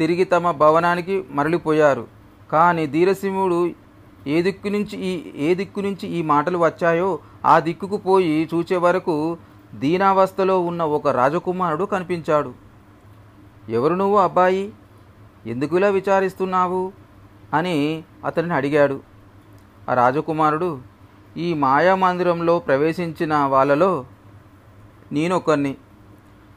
తిరిగి 0.00 0.24
తమ 0.24 0.50
భవనానికి 0.50 1.24
మరలిపోయారు 1.30 2.06
కానీ 2.52 2.86
ధీరసింహుడు 2.86 3.70
ఏ 4.26 4.42
దిక్కు 4.42 4.68
నుంచి 4.68 4.98
ఈ 4.98 5.32
ఏ 5.36 5.54
దిక్కు 5.54 5.80
నుంచి 5.80 6.08
ఈ 6.08 6.22
మాటలు 6.22 6.58
వచ్చాయో 6.58 7.18
ఆ 7.44 7.58
దిక్కుకు 7.58 7.96
పోయి 7.96 8.48
చూచే 8.54 8.76
వరకు 8.76 9.38
దీనావస్థలో 9.74 10.60
ఉన్న 10.60 10.82
ఒక 10.82 11.08
రాజకుమారుడు 11.08 11.84
కనిపించాడు. 11.84 12.54
ఎవరు 13.68 13.94
నువ్వు 13.94 14.18
అబ్బాయి? 14.18 14.72
ఎందుకులా 15.46 15.88
విచారిస్తున్నావు? 15.88 16.92
అని 17.54 18.04
అతనిని 18.24 18.54
అడిగాడు. 18.54 19.00
ఆ 19.88 19.94
రాజకుమారుడు 19.94 20.78
ఈ 21.36 21.54
మాయా 21.54 21.94
మందిరంలో 21.94 22.58
ప్రవేశించిన 22.58 23.34
వాళ్ళలో 23.34 24.04
నేనొకరిని. 25.12 25.76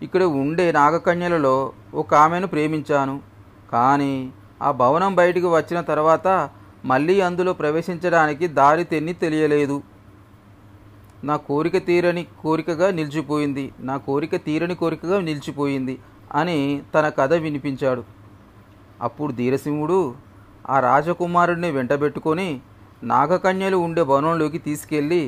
ఇక్కడ 0.01 0.23
ఉండే 0.23 0.71
నాగకన్యలలో 0.71 1.71
ఒక 1.93 2.13
ఆమెను 2.13 2.47
ప్రేమించాను. 2.47 3.32
కానీ 3.73 4.13
ఆ 4.61 4.71
భవనం 4.71 5.15
బయటికి 5.15 5.47
వచ్చిన 5.47 5.81
తర్వాత 5.81 6.27
మళ్ళీ 6.85 7.21
అందులో 7.21 7.51
ప్రవేశించడానికి 7.53 8.45
దారి 8.59 8.83
తెన్ని 8.83 9.13
తెలియలేదు. 9.13 9.77
నా 11.23 11.35
కోరిక 11.49 11.77
తీరని 11.85 12.23
కోరికగా 12.41 12.87
నిలిచిపోయింది. 12.91 13.65
నా 13.79 13.95
కోరిక 13.97 14.35
తీరని 14.35 14.75
కోరికగా 14.75 15.19
నిలిచిపోయింది 15.19 15.95
అని 16.33 16.57
తన 16.95 17.05
కథ 17.09 17.33
వినిపించాడు. 17.33 18.03
అప్పుడు 19.01 19.31
ధీరసింహుడు 19.33 20.15
ఆ 20.69 20.79
రాజకుమారుడిని 20.79 21.71
వెంటబెట్టుకొని 21.71 22.49
నాగకన్యలు 23.03 23.77
ఉండే 23.77 24.03
భవనంలోకి 24.03 24.57
తీసుకెళ్ళి 24.57 25.23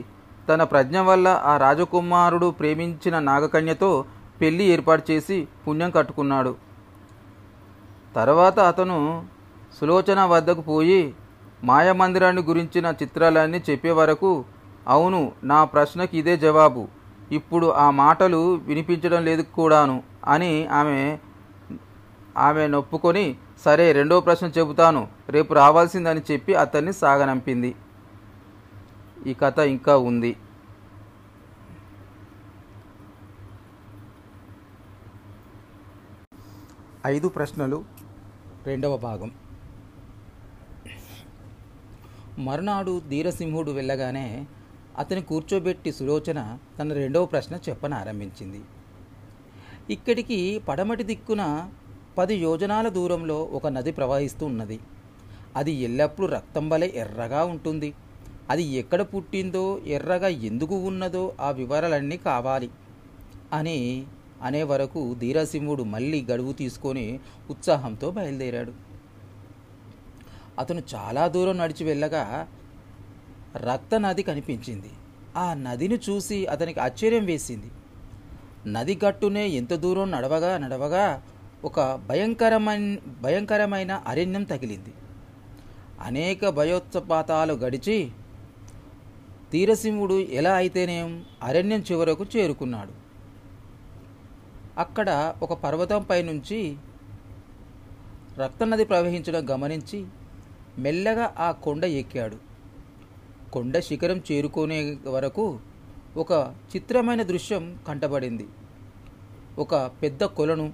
తన 0.50 0.64
ప్రజ్ఞ 0.64 0.98
వల్ల 1.00 1.28
ఆ 1.44 1.54
రాజకుమారుడు 1.58 2.48
ప్రేమించిన 2.60 3.16
నాగకన్యతో 3.20 3.90
పెళ్ళి 4.42 4.66
ఏర్పాటు 4.74 5.04
చేసి 5.12 5.38
పుణ్యం 5.68 5.90
కట్టుకున్నాడు. 5.90 6.52
తర్వాత 8.16 8.58
అతను 8.72 8.98
సులోచన 9.78 10.20
వద్దకు 10.34 10.62
పోయి 10.72 11.02
మాయామందిరాన్ని 11.70 12.42
గురించిన 12.50 12.88
చిత్రాలన్నీ 13.02 13.60
చెప్పే 13.70 13.92
వరకు 14.00 14.32
అవును 14.94 15.22
నా 15.52 15.60
ప్రశ్నకి 15.74 16.16
ఇదే 16.22 16.36
జవాబు. 16.46 16.84
ఇప్పుడు 17.38 17.68
ఆ 17.84 17.88
మాటలు 18.02 18.42
వినిపించడం 18.70 19.22
లేదు 19.30 19.44
కూడాను 19.58 19.98
అని 20.34 20.52
ఆమె 20.80 21.00
ఆమె 22.48 22.64
నొప్పుకొని 22.74 23.26
సరే 23.66 23.86
రెండో 23.98 24.16
ప్రశ్న 24.28 24.48
చెబుతాను. 24.58 25.02
రేపు 25.36 25.52
రావాల్సిందని 25.54 26.22
చెప్పి 26.32 26.54
అతన్ని 26.64 26.94
సాగనంపింది. 27.02 27.72
ఈ 29.30 29.34
కథ 29.42 29.60
ఇంకా 29.76 29.96
ఉంది. 30.10 30.32
ఐదు 37.14 37.28
ప్రశ్నలు 37.38 37.80
రెండవ 38.68 38.98
భాగం. 38.98 39.32
మరునాడు 42.38 43.02
ధీరసింహుడు 43.10 43.72
వెళ్ళగానే 43.72 44.46
అతని 44.98 45.22
కూర్చోబెట్టి 45.22 45.92
సులోచన 45.92 46.58
తన 46.80 46.94
రెండవ 46.94 47.26
ప్రశ్న 47.26 47.60
చెప్పనారంభించింది. 47.70 48.62
ఇక్కడికి 49.90 50.40
పడమటి 50.68 51.04
దిక్కున 51.04 51.72
పది 52.18 52.36
యోజనాల 52.36 52.88
దూరంలో 52.90 53.44
ఒక 53.44 53.68
నది 53.68 53.92
ప్రవహిస్తూ 53.92 54.46
ఉన్నది. 54.46 54.80
అది 55.56 55.72
ఎల్లప్పుడూ 55.72 56.28
రక్తం 56.28 56.70
వలె 56.70 56.92
ఎర్రగా 56.96 57.44
ఉంటుంది. 57.46 57.94
అది 58.50 58.64
ఎక్కడ 58.64 59.02
పుట్టిందో 59.02 59.78
ఎర్రగా 59.88 60.28
ఎందుకు 60.28 60.76
ఉన్నదో 60.76 61.36
ఆ 61.40 61.52
వివరాలన్నీ 61.52 62.18
కావాలి 62.18 62.70
అని 63.54 63.78
అనే 64.46 64.64
వరకు 64.64 65.16
ధీరసింహుడు 65.20 65.84
మళ్ళీ 65.84 66.22
గడువు 66.22 66.54
తీసుకొని 66.54 67.20
ఉత్సాహంతో 67.50 68.12
బయలుదేరాడు. 68.12 68.74
అతను 70.60 70.82
చాలా 70.96 71.28
దూరం 71.28 71.58
నడిచి 71.58 71.84
వెళ్ళగా 71.86 72.48
రక్త 73.56 73.96
నది 73.96 74.24
కనిపించింది. 74.24 74.92
ఆ 75.38 75.54
నదిని 75.54 75.98
చూసి 76.10 76.46
అతనికి 76.46 76.80
ఆశ్చర్యం 76.80 77.26
వేసింది. 77.26 77.72
నది 78.72 79.00
గట్టునే 79.06 79.48
ఎంత 79.48 79.74
దూరం 79.74 80.12
నడవగా 80.12 80.58
నడవగా 80.58 81.22
ఒక 81.64 81.80
భయంకరమైన 82.10 82.98
భయంకరమైన 83.22 83.92
అరణ్యం 84.08 84.44
తగిలింది. 84.44 84.94
అనేక 86.02 86.50
భయోత్సపాతాలు 86.50 87.54
గడిచి 87.54 87.98
తీరసింహుడు 89.52 90.14
ఎలా 90.14 90.54
అయితేనేం 90.54 91.26
అరణ్యం 91.44 91.82
చివరకు 91.92 92.26
చేరుకున్నాడు. 92.38 93.05
అక్కడ 94.78 95.36
ఒక 95.44 95.54
పర్వతంపై 95.54 96.22
నుంచి 96.22 96.78
రక్తనది 98.38 98.86
ప్రవహించడం 98.86 99.50
గమనించి 99.50 100.06
మెల్లగా 100.80 101.36
ఆ 101.40 101.52
కొండ 101.52 101.86
ఎక్కాడు. 101.86 102.38
కొండ 103.52 103.80
శిఖరం 103.80 104.22
చేరుకునే 104.32 104.98
వరకు 105.08 105.60
ఒక 106.18 106.56
చిత్రమైన 106.76 107.24
దృశ్యం 107.24 107.80
కంటబడింది. 107.88 108.48
ఒక 109.60 109.76
పెద్ద 109.76 110.24
కొలను. 110.24 110.74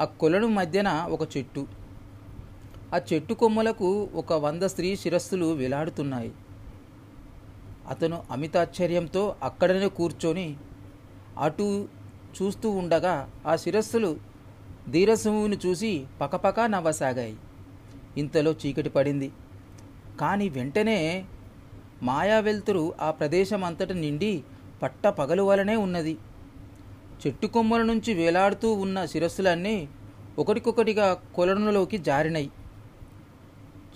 ఆ 0.00 0.04
కొలను 0.04 0.46
మధ్యన 0.46 1.08
ఒక 1.10 1.36
చెట్టు. 1.36 1.66
ఆ 2.94 3.00
చెట్టు 3.12 3.34
కొమ్మలకు 3.34 4.08
ఒక 4.14 4.32
వంద 4.32 4.62
స్త్రీ 4.62 4.96
శిరస్సులు 4.96 5.46
వేలాడుతున్నాయి. 5.46 6.32
అతను 7.88 8.22
అమితాశ్చర్యంతో 8.30 9.36
అక్కడనే 9.42 9.88
కూర్చొని 9.88 10.56
అటు 11.38 11.88
చూస్తూ 12.42 12.70
ఉండగా 12.70 13.30
ఆ 13.46 13.56
శిరస్సులు 13.56 14.16
ధీరసింహుని 14.90 15.58
చూసి 15.66 16.04
పకపక 16.20 16.60
నవ్వసాగాయి. 16.60 17.36
ఇంతలో 18.16 18.52
చీకటి 18.52 18.88
పడింది. 18.88 19.32
కానీ 20.20 20.48
వెంటనే 20.48 21.24
మాయా 22.02 22.38
వెలుతురు 22.38 22.94
ఆ 23.00 23.10
ప్రదేశం 23.10 23.64
అంతటి 23.64 23.94
నిండి 23.94 24.42
పట్ట 24.82 25.06
పగలు 25.06 25.42
వలనే 25.42 25.76
ఉన్నది. 25.76 26.18
చెట్టు 27.26 27.46
కొమ్మల 27.46 27.82
నుంచి 27.82 28.14
వేలాడుతూ 28.14 28.72
ఉన్న 28.72 29.04
శిరస్సులన్నీ 29.04 29.88
ఒకటికొకటిగా 30.38 31.14
కొలనులోకి 31.34 31.98
జారినాయి 31.98 32.50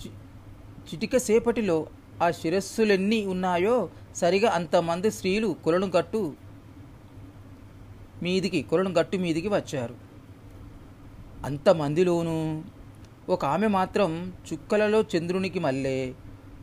చి- 0.07 0.11
చిటిక 0.89 1.17
సేపటిలో 1.17 1.87
ఆ 2.23 2.31
శిరస్సులెన్ని 2.31 3.27
ఉన్నాయో 3.27 3.89
సరిగా 4.17 4.51
అంతమంది 4.51 5.11
స్త్రీలు 5.11 5.57
కొలను 5.65 5.91
కట్టు 5.91 6.46
మీదికి 8.23 8.63
కొలను 8.63 8.91
గట్టు 8.91 9.17
మీదికి 9.17 9.49
వచ్చారు. 9.49 9.95
అంతమందిలోనూ 11.45 12.63
ఒక 13.29 13.45
ఆమె 13.45 13.67
మాత్రం 13.67 14.33
చుక్కలలో 14.53 15.03
చంద్రునికి 15.03 15.59
మల్లే 15.59 16.15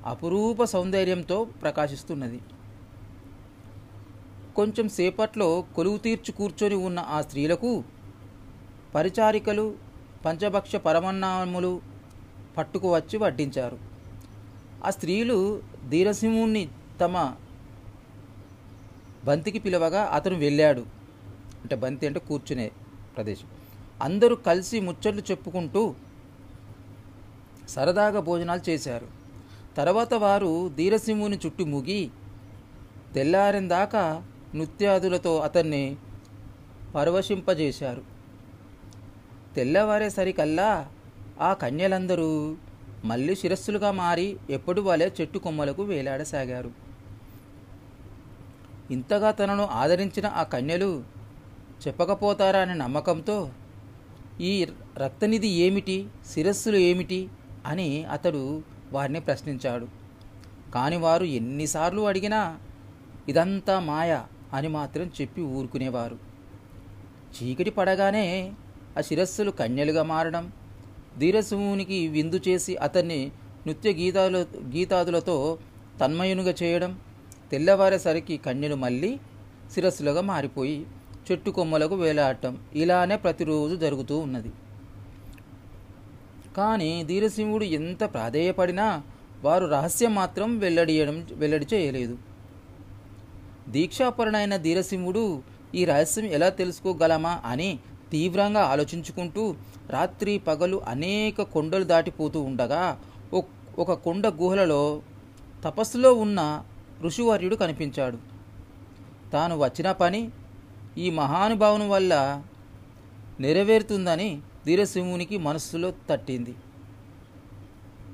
అపురూప 0.06 0.63
సౌందర్యంతో 0.63 1.44
ప్రకాశిస్తున్నది. 1.44 2.39
కొంచెం 4.56 4.89
సేపట్లో 4.89 5.66
కొలువు 5.76 5.98
తీర్చి 5.98 6.32
కూర్చొని 6.32 6.76
ఉన్న 6.76 7.00
ఆ 7.00 7.22
స్త్రీలకు 7.22 7.84
పరిచారికలు 8.96 9.76
పంచభక్ష 10.26 10.76
పరమన్నాములు 10.76 11.82
పట్టుకు 12.58 12.96
వచ్చి 12.96 13.18
వడ్డించారు. 13.18 13.78
ఆ 14.86 14.89
స్త్రీలు 14.89 15.62
ధీరసింహుణ్ణి 15.89 16.70
తమ 17.02 17.36
బంతికి 19.26 19.60
పిలవగా 19.60 20.04
అతను 20.04 20.38
వెళ్ళాడు. 20.38 21.03
అంటే 21.63 21.76
బంతి 21.76 22.08
అంటే 22.08 22.19
కూర్చునే 22.19 22.71
ప్రదేశం. 23.15 23.47
అందరూ 24.02 24.36
కలిసి 24.36 24.80
ముచ్చట్లు 24.80 25.21
చెప్పుకుంటూ 25.32 25.95
సరదాగా 27.69 28.19
భోజనాలు 28.19 28.69
చేశారు. 28.69 29.08
తర్వాత 29.78 30.13
వారు 30.13 30.71
ధీరసింహుని 30.76 31.39
చుట్టూ 31.45 31.65
ముగి 31.65 32.12
తెల్లారిందాకా 33.13 34.23
నృత్యాదులతో 34.56 35.39
అతన్ని 35.39 35.95
పరవశింపజేశారు. 36.95 38.04
తెల్లవారేసరికల్లా 39.56 40.88
ఆ 41.41 41.54
కన్యలందరూ 41.54 42.56
మళ్ళీ 43.06 43.36
శిరస్సులుగా 43.36 43.91
మారి 43.91 44.38
ఎప్పుడు 44.49 44.82
వాళ్ళే 44.82 45.13
చెట్టు 45.21 45.38
కొమ్మలకు 45.38 45.84
వేలాడసాగారు. 45.84 46.71
ఇంతగా 48.91 49.32
తనను 49.32 49.65
ఆదరించిన 49.65 50.26
ఆ 50.26 50.43
కన్యలు 50.43 51.04
చెప్పకపోతారా 51.88 52.60
అనే 52.60 52.74
నమ్మకంతో 52.74 53.52
ఈ 54.41 54.67
రక్తనిధి 54.98 55.48
ఏమిటి 55.48 56.08
శిరస్సులు 56.34 56.78
ఏమిటి 56.78 57.30
అని 57.65 58.06
అతడు 58.06 58.63
వారిని 58.91 59.19
ప్రశ్నించాడు. 59.19 59.88
కాని 60.76 60.98
వారు 60.98 61.26
ఎన్నిసార్లు 61.26 62.02
అడిగినా 62.02 62.60
ఇదంతా 63.30 63.80
మాయ 63.80 64.24
అని 64.54 64.67
మాత్రం 64.67 65.12
చెప్పి 65.22 65.41
ఊరుకునేవారు. 65.41 66.17
చీకటి 67.36 67.69
పడగానే 67.69 68.54
ఆ 68.98 69.02
శిరస్సులు 69.02 69.52
కన్యలుగా 69.52 70.04
మారడం 70.04 70.52
ధీరసింహునికి 71.19 72.08
విందు 72.08 72.39
చేసి 72.48 72.76
అతన్ని 72.76 73.32
నృత్య 73.67 73.93
గీతాలు 73.93 74.38
గీతాదులతో 74.76 75.58
తన్మయునుగా 76.00 76.54
చేయడం 76.63 76.91
తెల్లవారేసరికి 77.52 78.38
కన్యలు 78.38 78.76
మళ్ళీ 78.76 79.19
శిరస్సులుగా 79.74 80.22
మారిపోయి 80.22 80.86
చెట్టు 81.31 81.49
కొమ్మలకు 81.51 81.95
వేలాడటం 81.95 82.53
ఇలానే 82.75 83.15
ప్రతిరోజు 83.15 83.75
జరుగుతూ 83.75 84.17
ఉన్నది. 84.17 84.51
కానీ 86.57 87.03
ధీరసింహుడు 87.03 87.63
ఎంత 87.63 88.03
ప్రాధేయపడినా 88.13 88.88
వారు 89.43 89.65
రహస్యం 89.65 90.15
మాత్రం 90.15 90.59
వెల్లడియడం 90.59 91.27
వెల్లడి 91.31 91.67
చేయలేదు. 91.73 92.17
దీక్షాపరుడైన 93.69 94.57
ధీరసింహుడు 94.57 95.23
ఈ 95.75 95.86
రహస్యం 95.86 96.25
ఎలా 96.25 96.49
తెలుసుకోగలమా 96.49 97.41
అని 97.45 97.79
తీవ్రంగా 98.12 98.63
ఆలోచించుకుంటూ 98.73 99.55
రాత్రి 99.89 100.38
పగలు 100.38 100.77
అనేక 100.88 101.41
కొండలు 101.41 101.83
దాటిపోతూ 101.83 102.41
ఉండగా 102.41 102.83
ఒక 103.79 103.91
కొండ 103.93 104.27
గుహలలో 104.27 105.01
తపస్సులో 105.65 106.13
ఉన్న 106.13 106.39
ఋషివర్యుడు 107.01 107.55
కనిపించాడు. 107.55 108.17
తాను 109.33 109.55
వచ్చిన 109.57 109.91
పని 109.91 110.21
ఈ 110.97 111.10
మహానుభావుని 111.10 111.88
వల్ల 111.88 112.43
నెరవేరుతుందని 113.39 114.41
ధీరసింహునికి 114.65 115.38
మనస్సులో 115.38 115.93
తట్టింది. 116.10 116.56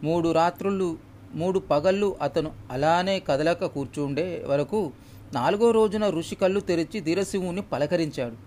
మూడు 0.04 0.32
రాత్రులు 0.32 0.98
మూడు 1.34 1.60
పగళ్ళు 1.60 2.18
అతను 2.22 2.52
అలానే 2.72 3.20
కదలక 3.20 3.66
కూర్చుండే 3.66 4.44
వరకు 4.48 4.94
నాలుగో 5.34 5.72
రోజున 5.72 6.10
ఋషి 6.10 6.36
కళ్ళు 6.36 6.60
తెరిచి 6.60 7.00
ధీరసింహుని 7.02 7.62
పలకరించాడు. 7.62 8.38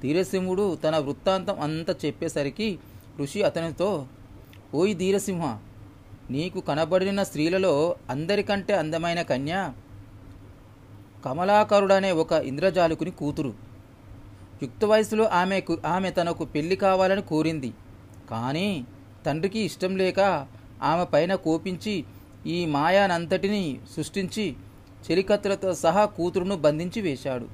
ధీరసింహుడు 0.00 0.74
తన 0.74 0.98
వృత్తాంతం 0.98 1.60
అంతా 1.60 1.94
చెప్పేసరికి 2.04 2.78
ఋషి 3.20 3.42
అతనితో 3.42 4.06
ఓయ్ 4.74 4.94
ధీరసింహ 4.96 5.58
నీకు 6.30 6.60
కనబడిన 6.60 7.22
స్త్రీలలో 7.22 7.96
అందరికంటే 8.10 8.74
అందమైన 8.74 9.22
కన్య 9.22 9.72
కమలాకరుడనే 11.24 12.12
ఒక 12.12 12.32
ఇంద్రజాలుకుని 12.32 13.10
కూతురు. 13.10 13.54
యుక్త 14.62 14.84
వయసులో 14.84 15.24
ఆమెకు 15.24 15.78
ఆమె 15.86 16.10
తనకు 16.10 16.44
పెళ్ళి 16.44 16.76
కావాలని 16.76 17.22
కోరింది. 17.22 17.72
కానీ 18.30 18.84
తండ్రికి 19.26 19.60
ఇష్టం 19.60 19.96
లేక 19.96 20.20
ఆమె 20.82 21.04
పైన 21.04 21.34
కోపించి 21.34 22.04
ఈ 22.46 22.66
మాయానంతటిని 22.66 23.80
సృష్టించి 23.96 24.56
చెలికత్తులతో 25.10 25.74
సహా 25.74 26.04
కూతురును 26.04 26.56
బంధించి 26.56 27.00
వేశాడు. 27.02 27.48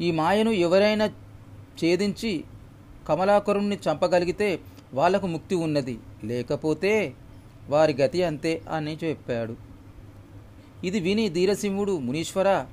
ఈ 0.00 0.10
మాయను 0.10 0.50
ఎవరైనా 0.50 1.06
ఛేదించి 1.80 2.44
కమలాకరుణ్ణి 3.08 3.76
చంపగలిగితే 3.76 4.60
వాళ్ళకు 4.94 5.26
ముక్తి 5.26 5.54
ఉన్నది. 5.54 5.98
లేకపోతే 6.24 7.14
వారి 7.68 7.92
గతి 7.92 8.22
అంతే 8.22 8.62
అని 8.72 8.98
చెప్పాడు. 9.04 9.67
ఇది 10.84 11.00
విని 11.00 11.28
ధీరసింహుడు 11.28 11.98
మునీశ్వర 11.98 12.66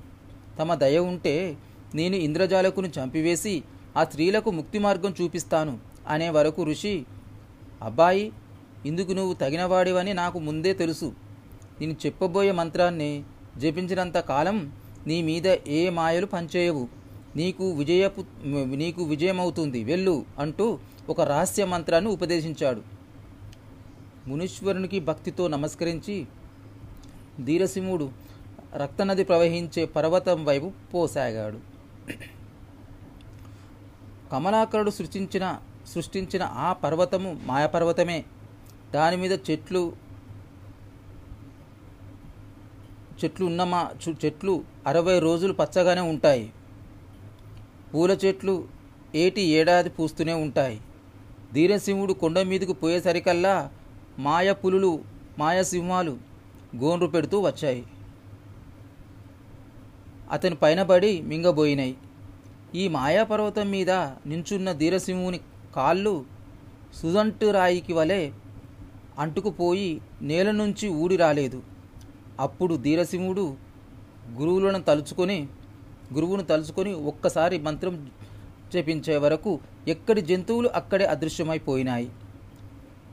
తమ 0.60 0.76
దయ 0.76 1.00
ఉంటే 1.00 1.58
నేను 1.96 2.16
ఇంద్రజాలకును 2.16 2.88
చంపివేసి 2.88 3.64
ఆ 3.98 4.04
స్త్రీలకు 4.04 4.52
ముక్తి 4.52 4.80
మార్గం 4.80 5.16
చూపిస్తాను 5.22 5.80
అనే 6.08 6.30
వరకు 6.30 6.64
ఋషి 6.64 7.06
అబ్బాయి 7.82 8.32
ఇందుకు 8.86 9.12
నువ్వు 9.12 9.34
తగినవాడివని 9.34 10.14
నాకు 10.14 10.40
ముందే 10.40 10.74
తెలుసు. 10.74 11.14
నేను 11.80 11.96
చెప్పబోయే 12.06 12.52
మంత్రాన్ని 12.52 13.24
జపించినంత 13.58 14.18
కాలం 14.18 14.72
నీ 15.08 15.22
మీద 15.22 15.48
ఏ 15.48 15.90
మాయలు 15.90 16.26
పనిచేయవు. 16.26 16.88
నీకు 17.36 17.72
విజయపు 17.72 18.26
నీకు 18.76 19.04
విజయమవుతుంది. 19.04 19.84
వెళ్ళు 19.84 20.26
అంటూ 20.40 20.80
ఒక 21.10 21.22
రహస్య 21.22 21.66
మంత్రాన్ని 21.66 22.12
ఉపదేశించాడు. 22.12 22.82
మునీశ్వరునికి 24.28 25.00
భక్తితో 25.00 25.48
నమస్కరించి 25.48 26.26
ధీరసింహుడు 27.44 28.12
రక్తనది 28.76 29.24
ప్రవహించే 29.24 29.86
పర్వతం 29.86 30.46
వైపు 30.46 30.72
పోసాగాడు. 30.94 31.60
కమలాకరుడు 34.32 34.92
సృష్టించిన 34.92 35.60
సృష్టించిన 35.88 36.44
ఆ 36.44 36.74
పర్వతము 36.74 37.40
మాయపర్వతమే. 37.44 38.26
దాని 38.94 39.18
మీద 39.18 39.32
చెట్లు 39.32 39.94
చెట్లు 43.24 43.46
ఉన్న 43.46 43.64
మా 43.64 43.92
చు- 44.10 44.16
చెట్లు 44.26 44.64
అరవై 44.88 45.20
రోజులు 45.20 45.54
పచ్చగానే 45.54 46.02
ఉంటాయి. 46.02 46.54
పూల 47.94 48.12
చెట్లు 48.12 48.68
ఏటి 49.16 49.42
ఏడాది 49.42 49.90
పూస్తూనే 49.90 50.34
ఉంటాయి. 50.34 50.82
ధీరసింహుడు 51.54 52.14
కొండ 52.14 52.40
మీదకు 52.40 52.74
పోయేసరికల్లా 52.74 53.72
మాయ 54.20 54.54
పులులు 54.54 55.04
మాయసింహాలు 55.38 56.35
గోన్రు 56.76 56.86
గోండ్రు 56.86 57.08
పెడుతూ 57.08 57.38
వచ్చాయి. 57.40 57.84
అతని 60.32 60.56
పైన 60.56 60.84
పడి 60.84 61.22
మింగబోయినాయి 61.22 61.96
ఈ 62.76 62.88
మాయాపర్వతం 62.88 63.68
మీద 63.72 63.92
నించున్న 64.26 64.72
ధీరసింహుని 64.72 65.40
కాళ్ళు 65.76 66.26
సుజంటు 67.02 67.46
రాయికి 67.46 67.94
వలె 67.94 68.32
అంటుకుపోయి 69.20 70.02
నేల 70.22 70.52
నుంచి 70.52 70.90
ఊడి 70.90 71.16
రాలేదు. 71.16 71.64
అప్పుడు 72.40 72.76
ధీరసింహుడు 72.76 73.46
గురువులను 74.40 74.82
తలుచుకొని 74.82 75.48
గురువును 76.14 76.44
తలుచుకొని 76.44 76.94
ఒక్కసారి 76.94 77.58
మంత్రం 77.60 78.12
చేపించే 78.76 79.18
వరకు 79.18 79.60
ఎక్కడి 79.88 80.22
జంతువులు 80.22 80.68
అక్కడే 80.68 81.06
అదృశ్యమైపోయినాయి. 81.06 82.10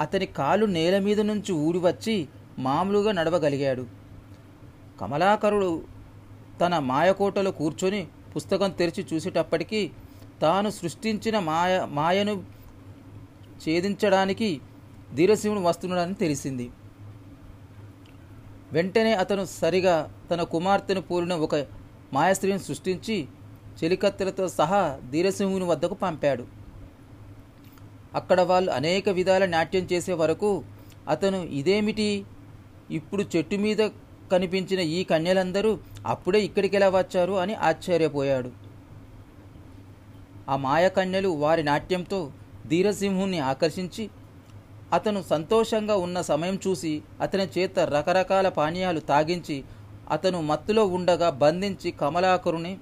అతని 0.01 0.27
కాలు 0.27 0.67
నేల 0.67 0.99
మీద 0.99 1.21
నుంచి 1.21 1.53
ఊడి 1.53 1.79
వచ్చి 1.79 2.29
మామూలుగా 2.59 3.13
నడవగలిగాడు. 3.13 3.87
కమలాకరుడు 5.01 5.83
తన 6.61 6.79
మాయకోటలో 6.79 7.51
కూర్చొని 7.51 8.09
పుస్తకం 8.37 8.71
తెరిచి 8.71 9.07
చూసేటప్పటికీ 9.15 9.91
తాను 10.43 10.71
సృష్టించిన 10.71 11.39
మాయ 11.39 11.87
మాయను 11.91 12.45
ఛేదించడానికి 13.69 14.61
ధీరసింహుడు 15.15 15.65
వస్తున్నాడని 15.65 16.15
తెలిసింది. 16.15 16.71
వెంటనే 18.73 19.15
అతను 19.15 19.45
సరిగా 19.45 20.15
తన 20.31 20.43
కుమార్తెను 20.43 21.01
పోలిన 21.01 21.33
ఒక 21.33 21.55
మాయస్త్రీని 22.13 22.59
సృష్టించి 22.59 23.29
చెలికత్తెలతో 23.85 24.49
సహా 24.49 24.99
ధీరసింహుని 25.11 25.65
వద్దకు 25.65 25.95
పంపాడు. 25.95 26.47
అక్కడ 28.15 28.41
వాళ్ళు 28.41 28.71
అనేక 28.71 29.09
విధాల 29.09 29.47
నాట్యం 29.47 29.89
చేసే 29.93 30.13
వరకు 30.13 30.65
అతను 31.09 31.37
ఇదేమిటి? 31.37 32.25
ఇప్పుడు 32.93 33.25
చెట్టు 33.37 33.57
మీద 33.57 33.83
కనిపించిన 34.33 34.81
ఈ 34.81 35.05
కన్యలందరూ 35.05 35.79
అప్పుడే 36.07 36.41
ఇక్కడికి 36.45 36.77
ఎలా 36.77 36.89
వచ్చారు 36.89 37.33
అని 37.33 37.55
ఆశ్చర్యపోయాడు. 37.55 38.51
ఆ 40.49 40.57
మాయ 40.57 40.89
కన్యలు 40.89 41.29
వారి 41.29 41.63
నాట్యంతో 41.63 42.21
ధీరసింహుణ్ణి 42.69 43.39
ఆకర్షించి 43.39 44.05
అతను 44.93 45.23
సంతోషంగా 45.23 45.95
ఉన్న 45.97 46.21
సమయం 46.21 46.59
చూసి 46.69 47.03
అతని 47.21 47.47
చేత 47.59 47.79
రకరకాల 47.79 48.49
పానీయాలు 48.49 49.01
తాగించి 49.01 49.65
అతను 50.11 50.41
మత్తులో 50.43 50.87
ఉండగా 50.87 51.31
బంధించి 51.31 51.91
కమలాకరుని 51.91 52.73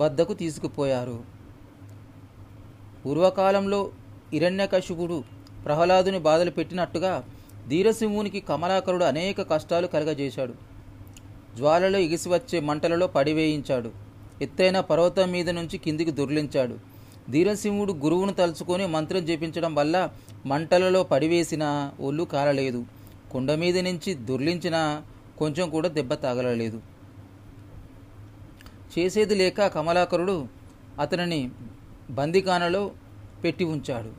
వద్దకు 0.00 0.34
తీసుకుపోయారు. 0.34 1.18
పూర్వకాలంలో 3.04 3.80
హిరణ్యకశిపుడు 4.32 5.24
ప్రహ్లాదుని 5.64 6.18
బాధలు 6.18 6.50
పెట్టినట్టుగా 6.50 7.12
ధీరసింహునికి 7.68 8.40
కమలాకరుడు 8.40 9.04
అనేక 9.04 9.50
కష్టాలు 9.50 9.86
కలగజేశాడు. 9.86 10.54
జ్వాలలో 11.56 11.98
ఎగిసి 11.98 12.28
వచ్చే 12.28 12.60
మంటలలో 12.60 13.06
పడివేయించాడు. 13.06 13.90
ఎత్తైన 14.42 14.80
పర్వతం 14.80 15.32
మీద 15.32 15.50
నుంచి 15.50 15.78
కిందికి 15.78 16.10
దుర్లించాడు. 16.10 16.78
ధీరసింహుడు 17.30 17.92
గురువును 17.92 18.32
తలుచుకొని 18.32 18.86
మంత్రం 18.86 19.26
జపించడం 19.26 19.74
వల్ల 19.74 20.10
మంటలలో 20.46 21.02
పడివేసిన 21.02 21.92
ఒళ్ళు 22.00 22.24
కాలలేదు. 22.24 22.86
కొండ 23.32 23.52
మీద 23.52 23.78
నుంచి 23.78 24.14
దుర్లించినా 24.14 25.02
కొంచెం 25.38 25.70
కూడా 25.70 25.88
దెబ్బ 25.88 26.14
తాగలలేదు. 26.14 26.82
చేసేది 28.98 29.34
లేక 29.34 29.66
కమలాకరుడు 29.66 30.48
అతనిని 31.00 31.50
బందికానలో 32.10 32.90
పెట్టి 33.44 33.64
ఉంచాడు. 33.64 34.12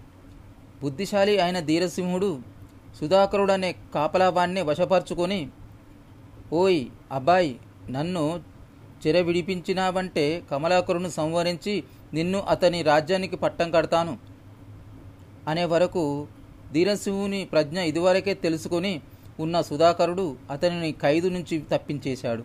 బుద్ధిశాలి 0.82 1.40
అయిన 1.40 1.60
ధీరసింహుడు 1.60 2.53
సుధాకరుడనే 3.00 3.76
కాపలావాణ్ణి 3.94 4.62
వశపరుచుకొని 4.62 5.50
ఓయ్ 6.54 6.82
అబ్బాయి 7.12 7.60
నన్ను 7.90 8.44
చెర 9.08 9.22
విడిపించినావంటే 9.22 10.26
కమలాకరును 10.52 11.10
సంవరించి 11.10 11.84
నిన్ను 12.14 12.40
అతని 12.40 12.82
రాజ్యానికి 12.82 13.36
పట్టం 13.36 13.72
కడతాను 13.72 14.14
అనే 15.48 15.66
వరకు 15.66 16.28
ధీరసింహుని 16.74 17.46
ప్రజ్ఞ 17.46 17.80
ఇదివరకే 17.80 18.34
తెలుసుకొని 18.34 19.02
ఉన్న 19.40 19.62
సుధాకరుడు 19.62 20.36
అతనిని 20.52 20.92
ఖైదు 20.92 21.28
నుంచి 21.28 21.56
తప్పించేశాడు. 21.72 22.44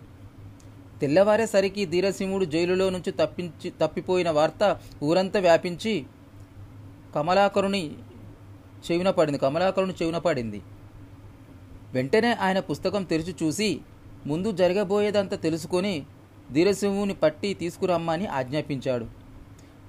తెల్లవారేసరికి 1.01 1.85
ధీరసింహుడు 1.85 2.45
జైలులో 2.45 2.89
నుంచి 2.89 3.11
తప్పించి 3.11 3.69
తప్పిపోయిన 3.81 4.29
వార్త 4.29 4.63
ఊరంతా 5.03 5.39
వ్యాపించి 5.39 6.05
కమలాకరుని 7.15 7.83
చెవిన 8.91 9.09
పడింది. 9.09 9.39
కమలాకరుని 9.39 9.93
చెవిన 10.01 10.17
పడింది. 10.17 10.61
వెంటనే 11.93 12.33
ఆయన 12.33 12.59
పుస్తకం 12.59 13.03
తెరిచి 13.03 13.35
చూసి 13.43 13.79
ముందు 14.25 14.51
జరగబోయేదంతా 14.51 15.35
తెలుసుకొని 15.35 16.05
ధీరసింహుని 16.53 17.13
పట్టి 17.13 17.53
తీసుకురమ్మని 17.53 18.27
ఆజ్ఞాపించాడు. 18.27 19.05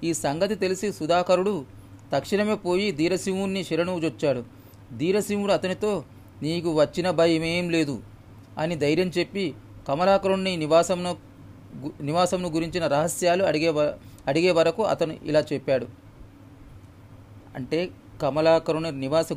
ఈ 0.03 0.13
సంగతి 0.13 0.55
తెలిసి 0.55 0.93
సుధాకరుడు 0.93 1.65
తక్షణమే 2.13 2.55
పోయి 2.55 2.91
ధీరసింహుణ్ణి 2.91 3.63
శరణుజొచ్చాడు 3.63 4.43
ధీరసింహుడు 4.97 5.53
అతనితో 5.53 6.03
నీకు 6.41 6.73
వచ్చిన 6.73 7.11
భయమేం 7.11 7.69
లేదు 7.69 8.01
అని 8.57 8.75
ధైర్యం 8.75 9.11
చెప్పి 9.17 9.53
కమలాకరుణ్ణి 9.87 10.57
నివాసంను 10.57 11.17
నివాసంను 12.01 12.49
గురించిన 12.49 12.87
రహస్యాలు 12.87 13.43
అడిగే 13.43 13.69
వ- 13.69 13.93
అడిగే 14.27 14.51
వరకు 14.51 14.83
అతను 14.83 15.17
ఇలా 15.23 15.43
చెప్పాడు. 15.53 15.87
అంటే 17.55 17.89
కమలాకరుని 18.21 18.91
నివాస 18.91 19.29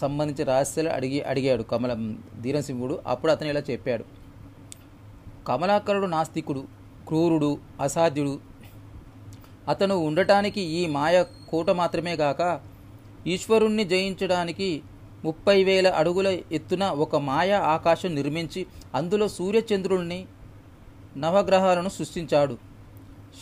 సంబంధించిన 0.00 0.48
రహస్యాలు 0.48 0.88
అడిగి 0.88 1.22
అడిగాడు 1.22 1.62
కమల 1.62 2.14
ధీరసింహుడు. 2.40 3.02
అప్పుడు 3.06 3.32
అతను 3.32 3.48
ఇలా 3.48 3.62
చెప్పాడు. 3.70 4.04
కమలాకరుడు 5.48 6.06
నాస్తికుడు 6.06 6.64
క్రూరుడు 7.08 7.58
అసాధ్యుడు. 7.80 8.40
అతను 9.68 9.94
ఉండటానికి 9.96 10.60
ఈ 10.60 10.86
మాయ 10.86 11.24
కూట 11.48 11.70
మాత్రమే 11.70 12.14
గాక 12.14 12.60
ఈశ్వరుణ్ణి 13.26 13.84
జయించడానికి 13.84 14.82
ముప్పై 15.24 15.64
వేల 15.64 15.88
అడుగుల 15.88 16.38
ఎత్తున 16.52 16.84
ఒక 16.84 17.16
మాయ 17.16 17.52
ఆకాశం 17.52 18.14
నిర్మించి 18.14 18.66
అందులో 18.94 19.28
సూర్యచంద్రుల్ని 19.28 20.26
నవగ్రహాలను 21.16 21.88
సృష్టించాడు. 21.88 22.58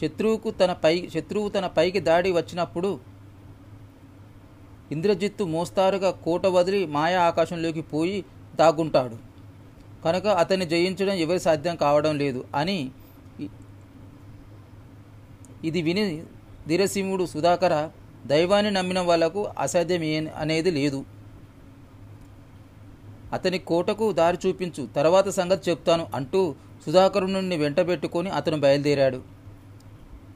శత్రువుకు 0.00 0.50
తన 0.50 0.72
పై 0.72 1.08
శత్రువు 1.14 1.48
తన 1.48 1.66
పైకి 1.66 2.00
దాడి 2.00 2.32
వచ్చినప్పుడు 2.32 3.09
ఇంద్రజిత్తు 4.94 5.42
మోస్తారుగా 5.54 6.10
కోట 6.24 6.46
వదిలి 6.56 6.80
మాయా 6.96 7.20
ఆకాశంలోకి 7.30 7.82
పోయి 7.92 8.16
దాగుంటాడు. 8.60 9.16
కనుక 10.04 10.26
అతన్ని 10.42 10.66
జయించడం 10.72 11.16
ఎవరి 11.24 11.40
సాధ్యం 11.46 11.74
కావడం 11.84 12.12
లేదు 12.22 12.40
అని 12.60 12.78
ఇది 15.68 15.80
విని 15.86 16.04
ధీరసింహుడు 16.68 17.24
సుధాకర 17.32 17.74
దైవాన్ని 18.30 18.70
నమ్మిన 18.76 19.00
వాళ్ళకు 19.08 19.40
అసాధ్యం 19.64 20.02
అనేది 20.42 20.70
లేదు. 20.78 21.00
అతని 23.36 23.58
కోటకు 23.70 24.06
దారి 24.20 24.38
చూపించు 24.44 24.82
తర్వాత 24.96 25.28
సంగతి 25.38 25.62
చెప్తాను 25.70 26.04
అంటూ 26.18 26.40
సుధాకరుణ్ణి 26.84 27.56
వెంటబెట్టుకొని 27.62 28.30
అతను 28.38 28.56
బయలుదేరాడు. 28.64 29.20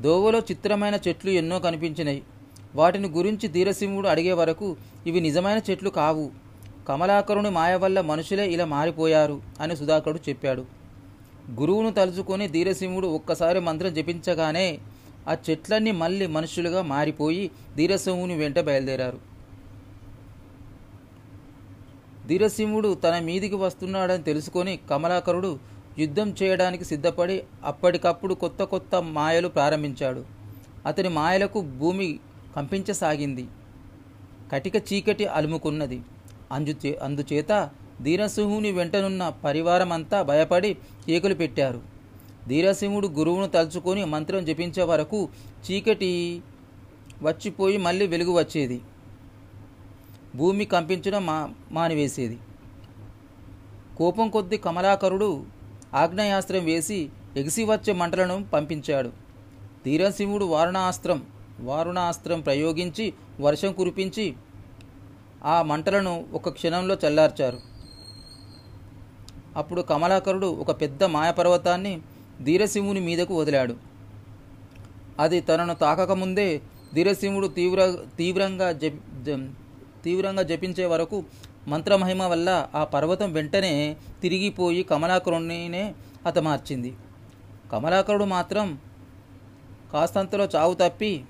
దోవలో 0.05 0.38
చిత్రమైన 0.51 0.97
చెట్లు 1.07 1.31
ఎన్నో 1.40 1.57
కనిపించినాయి 1.67 2.21
వాటిని 2.75 3.09
గురించి 3.09 3.49
ధీరసింహుడు 3.49 4.09
అడిగే 4.09 4.33
వరకు 4.33 4.77
ఇవి 5.07 5.21
నిజమైన 5.21 5.61
చెట్లు 5.71 5.91
కావు. 5.91 6.31
కమలాకరుని 6.89 7.51
మాయ 7.51 7.75
వల్ల 7.75 8.01
మనుషులే 8.01 8.47
ఇలా 8.51 8.65
మారిపోయారు 8.65 9.43
అని 9.61 9.77
సుధాకరుడు 9.77 10.21
చెప్పాడు. 10.29 10.65
గురువును 11.61 11.91
తలుచుకొని 11.91 12.49
ధీరసింహుడు 12.49 13.07
ఒక్కసారి 13.07 13.61
మంత్రం 13.61 13.95
జపించగానే 13.95 14.79
ఆ 15.29 15.37
చెట్లన్నీ 15.51 15.93
మళ్ళీ 15.93 16.27
మనుషులుగా 16.27 16.83
మారిపోయి 16.83 17.51
ధీరసింహుని 17.77 18.35
వెంట 18.35 18.59
బయలుదేరారు. 18.61 19.19
ధీరసింహుడు 22.27 22.95
తన 22.95 23.19
మీదికి 23.19 23.55
వస్తున్నాడని 23.55 24.23
తెలుసుకొని 24.23 24.79
కమలాకరుడు 24.91 25.59
యుద్ధం 25.99 26.35
చేయడానికి 26.43 26.85
సిద్ధపడి 26.85 27.43
అప్పటికప్పుడు 27.65 28.35
కొత్త 28.35 28.63
కొత్త 28.65 29.03
మాయలు 29.03 29.49
ప్రారంభించాడు. 29.49 30.25
అతని 30.87 31.09
మాయలకు 31.09 31.61
భూమి 31.61 32.19
కంపించసాగింది. 32.57 33.49
కటిక 34.53 34.77
చీకటి 34.77 35.27
అలుముకున్నది. 35.27 36.01
అంజుచే 36.53 36.99
అందుచేత 37.03 37.71
ధీరసింహుని 38.03 38.73
వెంటనున్న 38.73 39.29
పరివారమంతా 39.45 40.23
భయపడి 40.23 40.75
కేకులు 41.07 41.35
పెట్టారు. 41.35 41.81
ధీరసింహుడు 42.49 43.09
గురువును 43.09 43.47
తలుచుకొని 43.47 44.05
మంత్రం 44.05 44.45
జపించే 44.45 44.83
వరకు 44.83 45.29
చీకటి 45.71 46.43
వచ్చిపోయి 47.23 47.77
మళ్ళీ 47.77 48.07
వెలుగు 48.07 48.38
వచ్చేది. 48.38 48.81
భూమి 50.35 50.64
కంపించడం 50.64 51.27
మా 51.27 51.51
మానివేసేది. 51.73 52.38
కోపం 53.97 54.31
కొద్ది 54.31 54.57
కమలాకరుడు 54.57 55.45
ఆగ్నేయాస్త్రం 55.95 56.64
వేసి 56.64 57.11
ఎగిసి 57.37 57.64
వచ్చే 57.64 57.93
మంటలను 57.93 58.45
పంపించాడు. 58.53 59.09
ధీరసింహుడు 59.85 60.45
వారణాస్త్రం 60.45 61.23
వారుణాస్త్రం 61.61 62.40
ప్రయోగించి 62.40 63.14
వర్షం 63.40 63.73
కురిపించి 63.73 64.35
ఆ 65.45 65.62
మంటలను 65.62 66.25
ఒక 66.33 66.49
క్షణంలో 66.49 66.97
చల్లార్చారు. 67.07 67.61
అప్పుడు 69.57 69.83
కమలాకరుడు 69.83 70.47
ఒక 70.47 70.81
పెద్ద 70.81 71.05
మాయపర్వతాన్ని 71.05 72.01
ధీరసింహుని 72.43 73.01
మీదకు 73.01 73.40
వదిలాడు. 73.40 73.77
అది 75.19 75.40
తనను 75.40 75.75
తాకకముందే 75.75 76.61
ధీరసింహుడు 76.95 77.47
తీవ్ర 77.47 77.99
తీవ్రంగా 78.19 78.73
జప 78.73 78.93
తీవ్రంగా 80.05 80.43
జపించే 80.43 80.87
వరకు 80.87 81.25
మంత్రమహిమ 81.69 82.23
వల్ల 82.23 82.69
ఆ 82.75 82.85
పర్వతం 82.85 83.33
వెంటనే 83.33 83.97
తిరిగిపోయి 84.23 84.83
కమలాకరుణ్ణినే 84.83 85.95
హతమార్చింది. 86.27 86.97
కమలాకరుడు 87.73 88.25
మాత్రం 88.25 88.79
కాస్తంతలో 89.93 90.45
చావు 90.45 90.75
తప్పి 90.75 91.25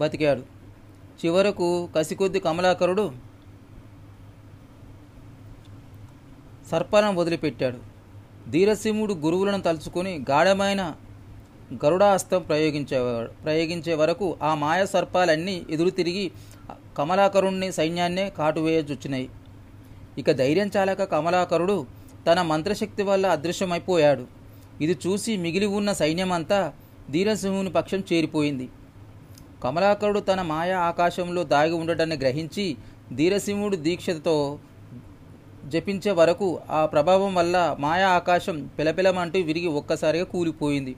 బతికాడు. 0.00 0.42
చివరకు 1.20 1.68
కసికొద్ది 1.96 2.40
కమలాకరుడు 2.46 3.04
సర్పాలను 6.70 7.18
వదిలిపెట్టాడు. 7.20 7.78
ధీరసింహుడు 8.50 9.14
గురువులను 9.24 9.62
తలుచుకొని 9.66 10.12
గాఢమైన 10.30 10.82
గరుడాస్తం 11.84 12.40
ప్రయోగించేవాడు 12.42 13.30
ప్రయోగించే 13.44 13.94
వరకు 14.00 14.26
ఆ 14.42 14.50
మాయ 14.62 14.80
సర్పాలన్నీ 14.92 15.56
ఎదురు 15.74 15.90
తిరిగి 15.98 16.24
కమలాకరుణ్ణి 16.98 17.68
సైన్యాన్నే 17.78 18.24
కాటువేయచుచ్చినాయి 18.38 19.28
ఇక 20.20 20.30
ధైర్యం 20.40 20.70
చాలక 20.76 21.02
కమలాకరుడు 21.12 21.76
తన 22.26 22.38
మంత్రశక్తి 22.52 23.02
వల్ల 23.10 23.26
అదృశ్యమైపోయాడు. 23.36 24.24
ఇది 24.84 24.94
చూసి 25.04 25.32
మిగిలి 25.44 25.68
ఉన్న 25.78 25.90
సైన్యమంతా 26.00 26.58
ధీరసింహుని 27.10 27.70
పక్షం 27.70 28.02
చేరిపోయింది. 28.10 28.66
కమలాకరుడు 29.62 30.20
తన 30.20 30.42
మాయా 30.42 30.78
ఆకాశంలో 30.80 31.44
దాగి 31.44 31.72
ఉండటాన్ని 31.72 32.16
గ్రహించి 32.16 32.76
ధీరసింహుడు 33.14 33.76
దీక్షతో 33.76 34.58
జపించే 35.64 36.10
వరకు 36.10 36.60
ఆ 36.70 36.86
ప్రభావం 36.86 37.34
వల్ల 37.34 37.76
మాయా 37.80 38.08
ఆకాశం 38.08 38.70
పిలపిలమంటూ 38.78 39.38
విరిగి 39.38 39.66
ఒక్కసారిగా 39.66 40.24
కూలిపోయింది. 40.24 40.96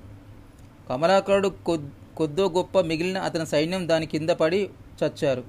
కమలాకరుడు 0.88 1.48
కొద్ 1.48 1.88
కొద్దో 2.16 2.48
గొప్ప 2.48 2.80
మిగిలిన 2.80 3.18
అతని 3.18 3.46
సైన్యం 3.46 3.88
దాని 3.88 4.06
కింద 4.06 4.30
పడి 4.30 4.60
చచ్చారు. 5.00 5.42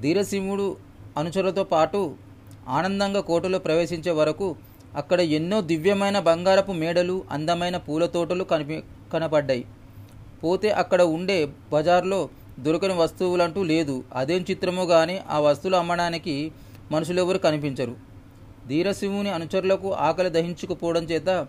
ధీరసింహుడు 0.00 0.76
అనుచరులతో 1.16 1.64
పాటు 1.64 2.00
ఆనందంగా 2.68 3.20
కోటలో 3.20 3.58
ప్రవేశించే 3.58 4.10
వరకు 4.10 4.56
అక్కడ 4.96 5.20
ఎన్నో 5.38 5.60
దివ్యమైన 5.60 6.18
బంగారపు 6.18 6.72
మేడలు 6.72 7.24
అందమైన 7.30 7.76
పూల 7.76 8.06
తోటలు 8.06 8.44
కనిపి 8.44 8.82
కనపడ్డాయి. 9.12 9.64
పోతే 10.44 10.70
అక్కడ 10.82 11.02
ఉండే 11.16 11.38
బజార్లో 11.72 12.20
దొరకని 12.64 12.94
వస్తువులంటూ 12.94 13.62
లేదు. 13.62 14.04
అదేం 14.14 14.42
చిత్రమో 14.50 14.86
కానీ 14.86 15.16
ఆ 15.30 15.38
వస్తువులు 15.38 15.76
అమ్మడానికి 15.76 16.52
మనుషులెవరు 16.92 17.38
కనిపించరు. 17.38 17.94
ధీరశివుని 18.68 19.30
అనుచరులకు 19.30 19.92
ఆకలి 19.92 20.30
దహించుకుపోవడం 20.30 21.04
చేత 21.04 21.46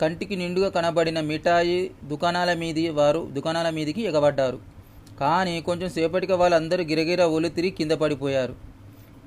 కంటికి 0.00 0.36
నిండుగా 0.36 0.68
కనబడిన 0.68 1.20
మిఠాయి 1.20 1.90
దుకాణాల 2.04 2.50
మీది 2.54 2.88
వారు 2.98 3.28
దుకాణాల 3.32 3.70
మీదికి 3.70 4.02
ఎగబడ్డారు. 4.02 4.58
కానీ 5.20 5.60
కొంచెం 5.60 5.88
సేపటికి 5.90 6.32
వాళ్ళందరూ 6.32 6.84
గిరగిర 6.84 7.22
ఒలి 7.22 7.48
తిరిగి 7.48 7.74
కింద 7.78 7.92
పడిపోయారు. 8.02 8.54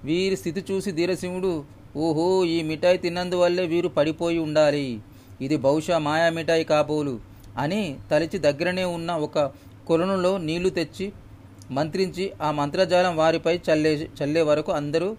వీరి 0.06 0.36
స్థితి 0.36 0.62
చూసి 0.70 0.92
ధీరసింహుడు 0.92 1.52
ఓహో 1.98 2.46
ఈ 2.46 2.62
మిఠాయి 2.62 2.98
తిన్నందువల్లే 2.98 3.66
వీరు 3.66 3.88
పడిపోయి 3.88 4.40
ఉండాలి. 4.40 4.88
ఇది 5.42 5.58
బహుశా 5.58 5.98
మాయా 5.98 6.30
మిఠాయి 6.30 6.64
కాబోలు. 6.64 7.33
అని 7.58 8.00
తలిచి 8.12 8.40
దగ్గరనే 8.40 8.84
ఉన్న 8.84 9.12
ఒక 9.12 9.52
కొలనులో 9.88 10.38
నీళ్ళు 10.38 10.70
తెచ్చి 10.70 11.14
మంత్రించి 11.72 12.34
ఆ 12.42 12.52
మంత్రజాలం 12.52 13.18
వారిపై 13.18 13.62
చల్లే 13.70 14.10
చల్లే 14.24 14.42
వరకు 14.42 14.72
అందరూ 14.72 15.18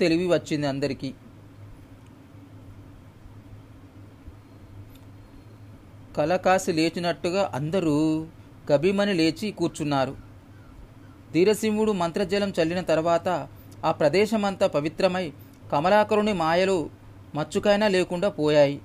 తెలివి 0.00 0.26
వచ్చింది 0.26 0.66
అందరికీ. 0.66 1.14
కల 6.16 6.36
కాసి 6.36 6.72
లేచినట్టుగా 6.72 7.50
అందరూ 7.54 8.26
గభిమని 8.72 9.14
లేచి 9.14 9.50
కూర్చున్నారు. 9.50 10.16
ధీరసింహుడు 11.32 11.92
మంత్రజలం 11.92 12.52
చల్లిన 12.60 12.80
తర్వాత 12.80 13.48
ఆ 13.84 13.92
ప్రదేశమంతా 13.92 14.66
పవిత్రమై 14.66 15.32
కమలాకరుని 15.72 16.32
మాయలు 16.32 16.90
మచ్చుకైనా 17.34 17.88
లేకుండా 17.88 18.28
పోయాయి. 18.28 18.80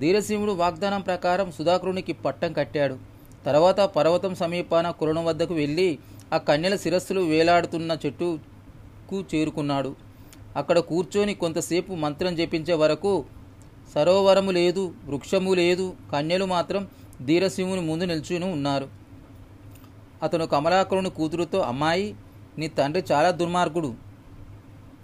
ధీరసింహుడు 0.00 0.52
వాగ్దానం 0.52 1.00
ప్రకారం 1.00 1.52
సుధాకరునికి 1.52 2.12
పట్టం 2.12 2.52
కట్టాడు. 2.52 2.98
తర్వాత 3.46 3.80
పర్వతం 3.80 4.34
సమీపాన 4.34 4.90
కులను 4.90 5.24
వద్దకు 5.24 5.54
వెళ్ళి 5.54 5.98
ఆ 6.32 6.36
కన్యల 6.36 6.76
శిరస్సులు 6.76 7.20
వేలాడుతున్న 7.20 7.96
చెట్టుకు 8.06 9.24
చేరుకున్నాడు. 9.34 9.96
అక్కడ 10.56 10.78
కూర్చొని 10.78 11.34
కొంతసేపు 11.34 11.92
మంత్రం 11.92 12.36
జపించే 12.36 12.74
వరకు 12.74 13.24
సరోవరము 13.94 14.50
లేదు 14.50 14.94
వృక్షము 15.04 15.54
లేదు 15.54 15.96
కన్యలు 16.12 16.44
మాత్రం 16.44 16.88
ధీరసింహుని 17.24 17.80
ముందు 17.80 18.04
నిల్చుని 18.04 18.52
ఉన్నారు. 18.52 18.88
అతను 20.22 20.46
కమలాకరుని 20.46 21.10
కూతురుతో 21.10 21.58
అమ్మాయి 21.58 22.14
నీ 22.58 22.68
తండ్రి 22.68 23.04
చాలా 23.12 23.30
దుర్మార్గుడు. 23.30 23.94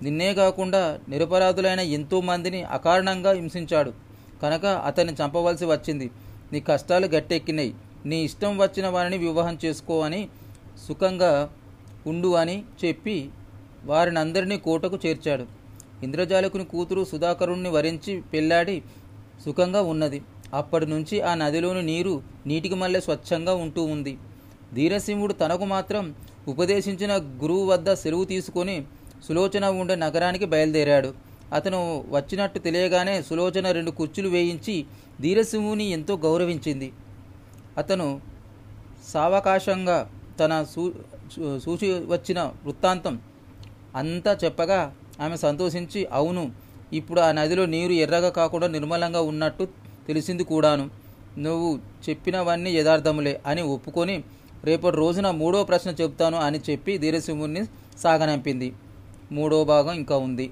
నిన్నే 0.02 0.35
కాకుండా 0.35 0.98
నిరపరాధులైన 1.09 1.80
ఎంతో 1.80 2.20
మందిని 2.20 2.62
అకారణంగా 2.62 3.33
హింసించాడు. 3.33 4.03
కనుక 4.42 4.64
అతన్ని 4.66 5.14
చంపవలసి 5.20 5.64
వచ్చింది. 5.64 6.10
నీ 6.52 6.60
కష్టాలు 6.60 7.06
గట్టెక్కినాయి 7.06 7.74
నీ 8.06 8.16
ఇష్టం 8.24 8.58
వచ్చిన 8.58 8.86
వారిని 8.88 9.18
వివాహం 9.18 9.58
చేసుకో 9.64 10.00
అని 10.00 10.28
సుఖంగా 10.86 11.50
ఉండు 12.06 12.30
అని 12.42 12.56
చెప్పి 12.84 13.16
వారిని 13.84 14.18
అందరినీ 14.18 14.56
కోటకు 14.56 14.98
చేర్చాడు. 15.06 15.44
ఇంద్రజాలకుని 16.02 16.64
కూతురు 16.64 17.02
సుధాకరుణ్ణి 17.04 17.70
వరించి 17.70 18.20
పెళ్ళాడి 18.32 18.82
సుఖంగా 19.44 19.82
ఉన్నది. 19.82 20.22
అప్పటి 20.54 20.86
నుంచి 20.86 21.16
ఆ 21.20 21.34
నదిలోని 21.34 21.82
నీరు 21.82 22.22
నీటికి 22.46 22.74
మళ్ళీ 22.74 23.00
స్వచ్ఛంగా 23.00 23.54
ఉంటూ 23.54 23.82
ఉంది. 23.94 24.18
ధీరసింహుడు 24.74 25.32
తనకు 25.32 25.64
మాత్రం 25.64 26.14
ఉపదేశించిన 26.48 27.12
గురువు 27.42 27.64
వద్ద 27.66 27.94
సెలవు 27.94 28.24
తీసుకొని 28.24 28.76
సులోచన 29.26 29.64
ఉండే 29.80 29.94
నగరానికి 29.94 30.44
బయలుదేరాడు. 30.44 31.10
అతను 31.52 32.04
వచ్చినట్టు 32.09 32.59
తెలియగానే 32.59 33.22
సులోచన 33.22 33.70
రెండు 33.70 33.90
కుర్చీలు 33.90 34.28
వేయించి 34.28 34.87
ధీరసింహుని 35.20 35.90
ఎంతో 35.90 36.16
గౌరవించింది. 36.16 36.92
అతను 37.78 38.20
సావకాశంగా 39.12 40.11
తన 40.40 40.64
సూ 40.64 40.92
సూచి 41.64 42.07
వచ్చిన 42.07 42.40
వృత్తాంతం 42.64 43.20
అంతా 43.96 44.38
చెప్పగా 44.44 44.94
ఆమె 45.20 45.37
సంతోషించి 45.37 46.07
అవును 46.12 46.52
ఇప్పుడు 46.92 47.20
ఆ 47.20 47.33
నదిలో 47.33 47.66
నీరు 47.66 47.92
ఎర్రగా 47.92 48.28
కాకుండా 48.28 48.66
నిర్మలంగా 48.66 49.20
ఉన్నట్టు 49.20 49.68
తెలిసింది 50.09 50.44
కూడాను. 50.44 50.90
నువ్వు 51.38 51.80
చెప్పినవన్నీ 52.09 52.70
యథార్థములే 52.70 53.40
అని 53.46 53.62
ఒప్పుకొని 53.62 54.24
రేపటి 54.64 54.96
రోజున 54.96 55.30
మూడో 55.30 55.64
ప్రశ్న 55.64 55.90
చెప్తాను 55.90 56.37
అని 56.37 56.61
చెప్పి 56.70 56.98
ధీరసింహుని 56.98 57.62
సాగనంపింది. 57.98 58.74
మూడో 59.33 59.64
భాగం 59.64 59.92
ఇంకా 59.92 60.16
ఉంది. 60.16 60.50